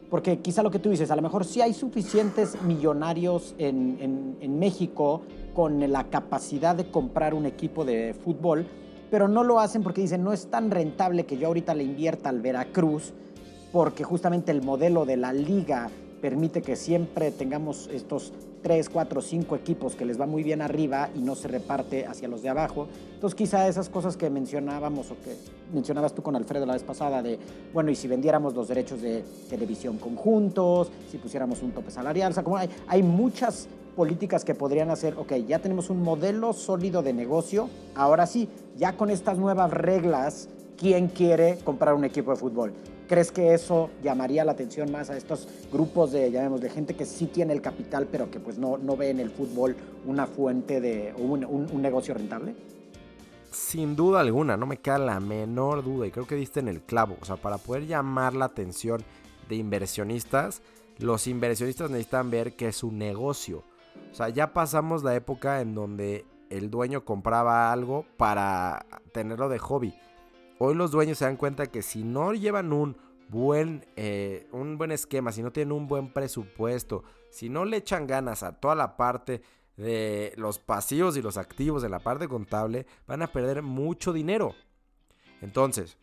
porque 0.10 0.40
quizá 0.40 0.64
lo 0.64 0.72
que 0.72 0.80
tú 0.80 0.90
dices, 0.90 1.12
a 1.12 1.16
lo 1.16 1.22
mejor 1.22 1.46
sí 1.46 1.62
hay 1.62 1.74
suficientes 1.74 2.62
millonarios 2.62 3.56
en, 3.58 4.38
México 4.60 5.22
con 5.54 5.92
la 5.92 6.06
capacidad 6.06 6.76
de 6.76 6.90
comprar 6.90 7.34
un 7.34 7.46
equipo 7.46 7.86
de 7.86 8.14
fútbol, 8.14 8.66
pero 9.12 9.28
no 9.28 9.44
lo 9.44 9.60
hacen 9.60 9.84
porque 9.84 10.02
dicen, 10.02 10.24
no 10.24 10.34
es 10.34 10.48
tan 10.48 10.72
rentable 10.72 11.26
que 11.26 11.38
yo 11.38 11.48
ahorita 11.48 11.76
le 11.76 11.84
invierta 11.84 12.30
al 12.30 12.42
Veracruz, 12.42 13.14
porque 13.72 14.04
justamente 14.04 14.52
el 14.52 14.62
modelo 14.62 15.06
de 15.06 15.18
la 15.18 15.34
liga 15.34 15.90
permite 16.22 16.62
que 16.62 16.76
siempre 16.76 17.32
tengamos 17.32 17.90
estos 17.94 18.34
3, 18.68 18.90
4, 18.90 19.22
5 19.22 19.56
equipos 19.56 19.96
que 19.96 20.04
les 20.04 20.20
va 20.20 20.26
muy 20.26 20.44
bien 20.44 20.62
arriba 20.62 21.10
y 21.16 21.22
no 21.22 21.36
se 21.36 21.48
reparte 21.48 22.06
hacia 22.06 22.28
los 22.28 22.42
de 22.42 22.50
abajo. 22.50 22.90
Entonces 23.14 23.34
quizá 23.34 23.66
esas 23.66 23.88
cosas 23.88 24.18
que 24.18 24.30
mencionábamos 24.30 25.10
o 25.10 25.16
que 25.22 25.38
mencionabas 25.74 26.14
tú 26.14 26.22
con 26.22 26.36
Alfredo 26.36 26.66
la 26.66 26.74
vez 26.74 26.84
pasada 26.84 27.24
de, 27.24 27.40
bueno, 27.74 27.92
y 27.92 27.96
si 27.96 28.10
vendiéramos 28.10 28.54
los 28.54 28.68
derechos 28.68 29.02
de 29.02 29.24
televisión 29.50 29.98
conjuntos, 30.00 30.92
si 31.10 31.18
pusiéramos 31.18 31.64
un 31.64 31.72
tope 31.72 31.92
salarial, 31.92 32.32
o 32.32 32.34
sea, 32.34 32.44
como 32.44 32.58
hay, 32.58 32.70
hay 32.90 33.04
muchas 33.04 33.70
políticas 33.96 34.44
que 34.44 34.54
podrían 34.54 34.90
hacer, 34.90 35.14
ok, 35.18 35.36
ya 35.48 35.60
tenemos 35.60 35.90
un 35.90 36.04
modelo 36.04 36.52
sólido 36.52 37.02
de 37.04 37.14
negocio, 37.14 37.70
ahora 37.96 38.28
sí, 38.28 38.50
ya 38.76 38.98
con 38.98 39.10
estas 39.10 39.38
nuevas 39.38 39.72
reglas, 39.72 40.50
¿quién 40.78 41.08
quiere 41.08 41.58
comprar 41.64 41.94
un 41.94 42.04
equipo 42.04 42.32
de 42.32 42.38
fútbol? 42.38 42.74
¿Crees 43.08 43.32
que 43.32 43.54
eso 43.54 43.90
llamaría 44.04 44.44
la 44.44 44.52
atención 44.52 44.92
más 44.92 45.10
a 45.10 45.16
estos 45.16 45.48
grupos 45.72 46.12
de, 46.12 46.30
de 46.30 46.70
gente 46.70 46.94
que 46.94 47.06
sí 47.06 47.28
tiene 47.28 47.54
el 47.54 47.62
capital, 47.62 48.08
pero 48.12 48.30
que 48.30 48.40
pues 48.40 48.58
no, 48.58 48.78
no 48.78 48.98
ve 48.98 49.10
en 49.10 49.22
el 49.22 49.30
fútbol 49.30 49.78
una 50.06 50.28
fuente 50.28 50.82
de 50.82 51.14
un, 51.18 51.46
un, 51.46 51.82
negocio 51.82 52.14
rentable? 52.14 52.54
Sin 53.50 53.96
duda 53.96 54.20
alguna, 54.20 54.58
no 54.58 54.66
me 54.66 54.78
queda 54.78 54.98
la 54.98 55.20
menor 55.22 55.86
duda 55.86 56.06
y 56.06 56.12
creo 56.12 56.28
que 56.28 56.36
diste 56.36 56.60
en 56.60 56.68
el 56.68 56.82
clavo. 56.82 57.18
O 57.22 57.26
sea, 57.26 57.38
para 57.38 57.58
poder 57.58 57.88
llamar 57.88 58.34
la 58.34 58.46
atención 58.46 59.02
de 59.48 59.56
inversionistas, 59.56 60.62
los 60.98 61.28
inversionistas 61.28 61.90
necesitan 61.90 62.30
ver 62.30 62.58
que 62.58 62.68
es 62.68 62.84
un 62.84 62.98
negocio. 62.98 63.64
O 64.12 64.16
sea, 64.16 64.28
ya 64.30 64.52
pasamos 64.52 65.04
la 65.04 65.16
época 65.16 65.62
en 65.62 65.74
donde 65.76 66.26
el 66.50 66.70
dueño 66.70 67.06
compraba 67.06 67.72
algo 67.72 68.06
para 68.18 68.86
tenerlo 69.14 69.48
de 69.48 69.60
hobby. 69.60 69.94
Hoy 70.60 70.76
los 70.76 70.92
dueños 70.92 71.20
se 71.20 71.26
dan 71.26 71.38
cuenta 71.38 71.68
que 71.68 71.82
si 71.82 72.04
no 72.04 72.34
llevan 72.34 72.74
un 72.74 72.98
buen, 73.30 73.86
eh, 73.96 74.48
un 74.52 74.78
buen 74.78 74.92
esquema, 74.92 75.32
si 75.32 75.44
no 75.44 75.52
tienen 75.52 75.72
un 75.72 75.88
buen 75.88 76.12
presupuesto, 76.12 77.04
si 77.30 77.50
no 77.50 77.66
le 77.66 77.78
echan 77.78 78.08
ganas 78.08 78.44
a 78.44 78.60
toda 78.60 78.74
la 78.74 78.98
parte 78.98 79.42
de 79.76 80.34
los 80.38 80.58
pasivos 80.58 81.16
y 81.16 81.22
los 81.22 81.38
activos 81.38 81.84
de 81.84 81.90
la 81.90 82.00
parte 82.00 82.28
contable, 82.28 82.88
van 83.06 83.22
a 83.22 83.32
perder 83.32 83.62
mucho 83.62 84.14
dinero. 84.14 84.56
Entonces, 85.42 85.98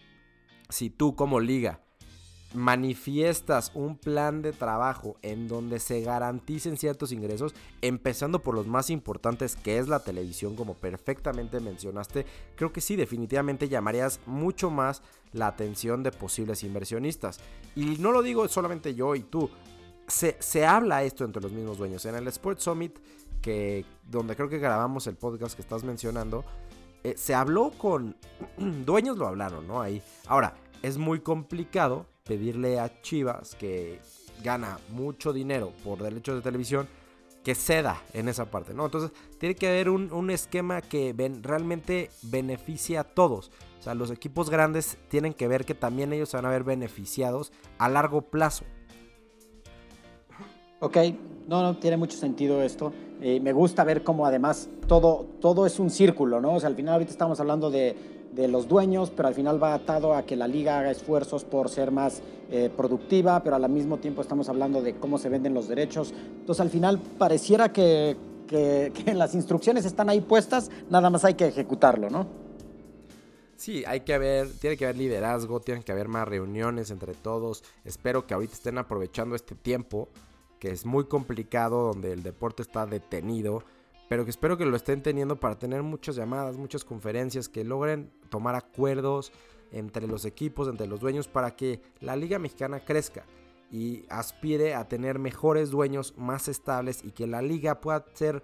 si 0.68 0.90
tú 0.90 1.16
como 1.16 1.40
liga 1.40 1.80
manifiestas 2.54 3.72
un 3.74 3.96
plan 3.96 4.40
de 4.40 4.52
trabajo 4.52 5.16
en 5.22 5.48
donde 5.48 5.80
se 5.80 6.00
garanticen 6.00 6.76
ciertos 6.76 7.12
ingresos, 7.12 7.54
empezando 7.82 8.38
por 8.38 8.54
los 8.54 8.66
más 8.66 8.90
importantes 8.90 9.56
que 9.56 9.78
es 9.78 9.88
la 9.88 10.00
televisión, 10.00 10.54
como 10.54 10.74
perfectamente 10.74 11.60
mencionaste, 11.60 12.24
creo 12.56 12.72
que 12.72 12.80
sí, 12.80 12.96
definitivamente 12.96 13.68
llamarías 13.68 14.20
mucho 14.26 14.70
más 14.70 15.02
la 15.32 15.48
atención 15.48 16.02
de 16.02 16.12
posibles 16.12 16.62
inversionistas. 16.62 17.40
Y 17.74 17.96
no 17.98 18.12
lo 18.12 18.22
digo 18.22 18.46
solamente 18.48 18.94
yo 18.94 19.16
y 19.16 19.22
tú, 19.22 19.50
se, 20.06 20.36
se 20.38 20.64
habla 20.64 21.02
esto 21.02 21.24
entre 21.24 21.42
los 21.42 21.52
mismos 21.52 21.76
dueños. 21.76 22.04
En 22.06 22.14
el 22.14 22.28
Sports 22.28 22.62
Summit, 22.62 22.98
que, 23.42 23.84
donde 24.08 24.36
creo 24.36 24.48
que 24.48 24.58
grabamos 24.58 25.06
el 25.06 25.16
podcast 25.16 25.56
que 25.56 25.62
estás 25.62 25.82
mencionando, 25.82 26.44
eh, 27.02 27.14
se 27.16 27.34
habló 27.34 27.72
con 27.76 28.16
dueños, 28.56 29.18
lo 29.18 29.26
hablaron, 29.26 29.66
¿no? 29.66 29.82
Ahí. 29.82 30.00
Ahora, 30.26 30.54
es 30.82 30.98
muy 30.98 31.20
complicado 31.20 32.06
pedirle 32.24 32.80
a 32.80 33.02
Chivas, 33.02 33.54
que 33.54 34.00
gana 34.42 34.78
mucho 34.90 35.32
dinero 35.32 35.72
por 35.84 36.02
derechos 36.02 36.36
de 36.36 36.42
televisión, 36.42 36.88
que 37.44 37.54
ceda 37.54 38.02
en 38.14 38.28
esa 38.28 38.46
parte, 38.46 38.72
¿no? 38.72 38.86
Entonces, 38.86 39.12
tiene 39.38 39.54
que 39.54 39.68
haber 39.68 39.90
un, 39.90 40.30
esquema 40.30 40.80
que 40.80 41.14
realmente 41.42 42.10
beneficie 42.22 42.96
a 42.96 43.04
todos. 43.04 43.50
O 43.78 43.82
sea, 43.82 43.94
los 43.94 44.10
equipos 44.10 44.48
grandes 44.48 44.96
tienen 45.08 45.34
que 45.34 45.46
ver 45.46 45.66
que 45.66 45.74
también 45.74 46.14
ellos 46.14 46.30
se 46.30 46.38
van 46.38 46.46
a 46.46 46.50
ver 46.50 46.64
beneficiados 46.64 47.52
a 47.76 47.90
largo 47.90 48.22
plazo. 48.22 48.64
Ok, 50.80 50.96
no, 51.46 51.62
no, 51.62 51.76
tiene 51.76 51.98
mucho 51.98 52.16
sentido 52.16 52.62
esto. 52.62 52.92
Eh, 53.20 53.40
me 53.40 53.52
gusta 53.52 53.84
ver 53.84 54.02
cómo 54.02 54.26
además 54.26 54.68
todo, 54.88 55.26
todo 55.40 55.66
es 55.66 55.78
un 55.78 55.90
círculo, 55.90 56.40
¿no? 56.40 56.54
O 56.54 56.60
sea, 56.60 56.70
al 56.70 56.76
final 56.76 56.94
ahorita 56.94 57.10
estamos 57.10 57.38
hablando 57.40 57.70
de 57.70 58.13
de 58.34 58.48
los 58.48 58.66
dueños, 58.66 59.10
pero 59.14 59.28
al 59.28 59.34
final 59.34 59.62
va 59.62 59.74
atado 59.74 60.14
a 60.14 60.24
que 60.24 60.36
la 60.36 60.48
liga 60.48 60.78
haga 60.78 60.90
esfuerzos 60.90 61.44
por 61.44 61.68
ser 61.68 61.90
más 61.90 62.20
eh, 62.50 62.70
productiva, 62.76 63.42
pero 63.42 63.56
al 63.56 63.68
mismo 63.70 63.98
tiempo 63.98 64.22
estamos 64.22 64.48
hablando 64.48 64.82
de 64.82 64.96
cómo 64.96 65.18
se 65.18 65.28
venden 65.28 65.54
los 65.54 65.68
derechos. 65.68 66.12
Entonces 66.40 66.60
al 66.60 66.70
final 66.70 66.98
pareciera 66.98 67.72
que, 67.72 68.16
que, 68.48 68.92
las 69.14 69.34
instrucciones 69.34 69.84
están 69.84 70.08
ahí 70.08 70.20
puestas, 70.20 70.70
nada 70.90 71.10
más 71.10 71.24
hay 71.24 71.34
que 71.34 71.46
ejecutarlo, 71.46 72.10
¿no? 72.10 72.26
Sí, 73.56 73.84
hay 73.86 74.00
que 74.00 74.12
haber, 74.12 74.50
tiene 74.58 74.76
que 74.76 74.84
haber 74.84 74.96
liderazgo, 74.96 75.60
tienen 75.60 75.84
que 75.84 75.92
haber 75.92 76.08
más 76.08 76.26
reuniones 76.26 76.90
entre 76.90 77.14
todos. 77.14 77.62
Espero 77.84 78.26
que 78.26 78.34
ahorita 78.34 78.52
estén 78.52 78.78
aprovechando 78.78 79.36
este 79.36 79.54
tiempo, 79.54 80.08
que 80.58 80.70
es 80.70 80.84
muy 80.84 81.04
complicado, 81.04 81.92
donde 81.92 82.12
el 82.12 82.24
deporte 82.24 82.62
está 82.62 82.84
detenido 82.84 83.62
pero 84.08 84.24
que 84.24 84.30
espero 84.30 84.56
que 84.56 84.66
lo 84.66 84.76
estén 84.76 85.02
teniendo 85.02 85.40
para 85.40 85.58
tener 85.58 85.82
muchas 85.82 86.16
llamadas, 86.16 86.56
muchas 86.56 86.84
conferencias, 86.84 87.48
que 87.48 87.64
logren 87.64 88.10
tomar 88.28 88.54
acuerdos 88.54 89.32
entre 89.72 90.06
los 90.06 90.24
equipos, 90.24 90.68
entre 90.68 90.86
los 90.86 91.00
dueños, 91.00 91.28
para 91.28 91.56
que 91.56 91.80
la 92.00 92.16
Liga 92.16 92.38
Mexicana 92.38 92.80
crezca 92.80 93.24
y 93.74 94.04
aspire 94.08 94.74
a 94.74 94.88
tener 94.88 95.18
mejores 95.18 95.70
dueños 95.70 96.14
más 96.16 96.46
estables 96.46 97.02
y 97.04 97.10
que 97.10 97.26
la 97.26 97.42
liga 97.42 97.80
pueda 97.80 98.04
ser, 98.14 98.40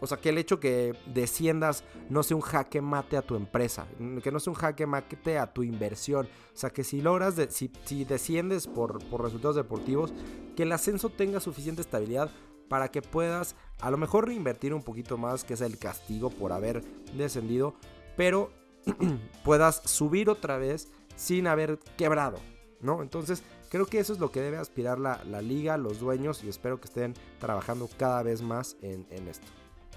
o 0.00 0.06
sea, 0.06 0.18
que 0.18 0.28
el 0.28 0.36
hecho 0.36 0.60
que 0.60 0.94
desciendas 1.06 1.82
no 2.10 2.22
sea 2.22 2.36
un 2.36 2.42
jaque 2.42 2.82
mate 2.82 3.16
a 3.16 3.22
tu 3.22 3.36
empresa, 3.36 3.86
que 4.22 4.30
no 4.30 4.38
sea 4.38 4.52
un 4.52 4.58
jaque 4.58 4.86
mate 4.86 5.38
a 5.38 5.52
tu 5.52 5.62
inversión, 5.62 6.26
o 6.26 6.56
sea, 6.56 6.68
que 6.68 6.84
si 6.84 7.00
logras, 7.00 7.36
si, 7.48 7.70
si, 7.86 8.04
desciendes 8.04 8.66
por, 8.66 9.02
por 9.06 9.22
resultados 9.22 9.56
deportivos, 9.56 10.12
que 10.56 10.64
el 10.64 10.72
ascenso 10.72 11.08
tenga 11.08 11.40
suficiente 11.40 11.80
estabilidad 11.80 12.30
para 12.70 12.88
que 12.88 13.02
puedas 13.02 13.56
a 13.80 13.90
lo 13.90 13.96
mejor 13.96 14.28
reinvertir 14.28 14.72
un 14.72 14.84
poquito 14.84 15.18
más, 15.18 15.42
que 15.42 15.54
es 15.54 15.60
el 15.60 15.76
castigo 15.76 16.30
por 16.30 16.52
haber 16.52 16.84
descendido, 17.18 17.74
pero 18.16 18.52
puedas 19.44 19.82
subir 19.84 20.30
otra 20.30 20.56
vez 20.56 20.86
sin 21.16 21.48
haber 21.48 21.80
quebrado, 21.96 22.38
¿no? 22.80 23.02
Entonces, 23.02 23.42
creo 23.70 23.86
que 23.86 23.98
eso 23.98 24.12
es 24.12 24.20
lo 24.20 24.30
que 24.30 24.40
debe 24.40 24.56
aspirar 24.56 25.00
la, 25.00 25.18
liga, 25.42 25.76
los 25.78 25.98
dueños, 25.98 26.44
y 26.44 26.48
espero 26.48 26.80
que 26.80 26.86
estén 26.86 27.14
trabajando 27.40 27.88
cada 27.98 28.22
vez 28.22 28.40
más 28.40 28.76
en, 28.82 29.04
esto. 29.26 29.46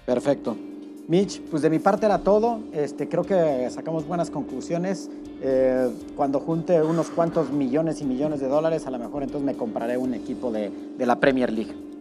Perfecto. 0.07 0.57
Mitch, 1.07 1.41
pues 1.43 1.61
de 1.61 1.69
mi 1.69 1.77
parte 1.77 2.07
era 2.07 2.17
todo. 2.17 2.59
Este, 2.73 3.07
creo 3.07 3.23
que 3.23 3.69
sacamos 3.69 4.07
buenas 4.07 4.31
conclusiones. 4.31 5.11
Eh, 5.43 5.91
cuando 6.15 6.39
junte 6.39 6.81
unos 6.81 7.11
cuantos 7.11 7.51
millones 7.51 8.01
y 8.01 8.05
millones 8.05 8.39
de 8.39 8.47
dólares, 8.47 8.87
a 8.87 8.89
lo 8.89 8.97
mejor 8.97 9.21
entonces 9.21 9.45
me 9.45 9.55
compraré 9.55 9.95
un 9.95 10.15
equipo 10.15 10.51
de, 10.51 10.71
de 10.97 11.05
la 11.05 11.19
Premier 11.19 11.51
League. 11.51 11.92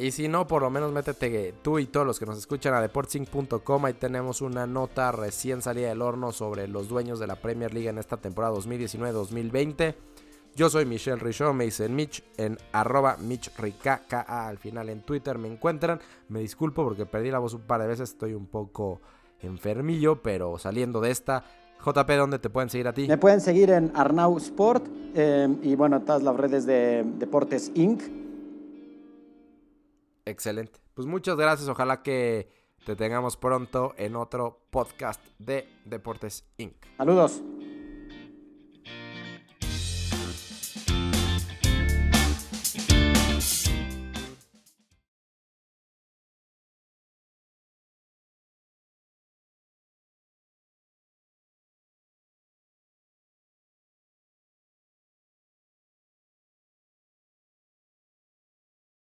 Y 0.00 0.12
si 0.12 0.28
no, 0.28 0.46
por 0.46 0.62
lo 0.62 0.70
menos 0.70 0.92
métete 0.92 1.52
tú 1.60 1.78
y 1.78 1.84
todos 1.84 2.06
los 2.06 2.18
que 2.18 2.24
nos 2.24 2.38
escuchan 2.38 2.72
a 2.72 2.80
deportsing.com. 2.80 3.84
Ahí 3.84 3.92
tenemos 3.92 4.40
una 4.40 4.66
nota 4.66 5.12
recién 5.12 5.60
salida 5.60 5.90
del 5.90 6.00
horno 6.00 6.32
sobre 6.32 6.68
los 6.68 6.88
dueños 6.88 7.20
de 7.20 7.26
la 7.26 7.36
Premier 7.36 7.74
League 7.74 7.90
en 7.90 7.98
esta 7.98 8.16
temporada 8.16 8.54
2019-2020. 8.54 9.94
Yo 10.56 10.70
soy 10.70 10.86
Michelle 10.86 11.18
Richaud, 11.18 11.52
me 11.52 11.64
dicen 11.64 11.94
Mitch 11.94 12.24
en 12.38 12.56
arroba 12.72 13.18
MitchRica, 13.18 14.02
al 14.26 14.56
final 14.56 14.88
en 14.88 15.02
Twitter 15.02 15.36
me 15.36 15.48
encuentran. 15.48 16.00
Me 16.30 16.40
disculpo 16.40 16.82
porque 16.82 17.04
perdí 17.04 17.30
la 17.30 17.38
voz 17.38 17.52
un 17.52 17.62
par 17.62 17.82
de 17.82 17.88
veces, 17.88 18.08
estoy 18.08 18.32
un 18.32 18.46
poco 18.46 19.02
enfermillo, 19.42 20.22
pero 20.22 20.56
saliendo 20.58 21.02
de 21.02 21.10
esta. 21.10 21.44
JP, 21.84 22.10
¿dónde 22.16 22.38
te 22.38 22.48
pueden 22.48 22.70
seguir 22.70 22.88
a 22.88 22.94
ti? 22.94 23.06
Me 23.06 23.18
pueden 23.18 23.42
seguir 23.42 23.70
en 23.70 23.92
Arnau 23.94 24.38
Sport 24.38 24.86
eh, 25.14 25.46
y 25.62 25.74
bueno, 25.74 26.00
todas 26.00 26.22
las 26.22 26.36
redes 26.36 26.64
de 26.64 27.04
Deportes 27.18 27.70
Inc. 27.74 28.29
Excelente. 30.24 30.80
Pues 30.94 31.06
muchas 31.06 31.36
gracias, 31.36 31.68
ojalá 31.68 32.02
que 32.02 32.48
te 32.84 32.96
tengamos 32.96 33.36
pronto 33.36 33.94
en 33.96 34.16
otro 34.16 34.60
podcast 34.70 35.22
de 35.38 35.68
Deportes 35.84 36.44
Inc. 36.58 36.74
Saludos. 36.96 37.42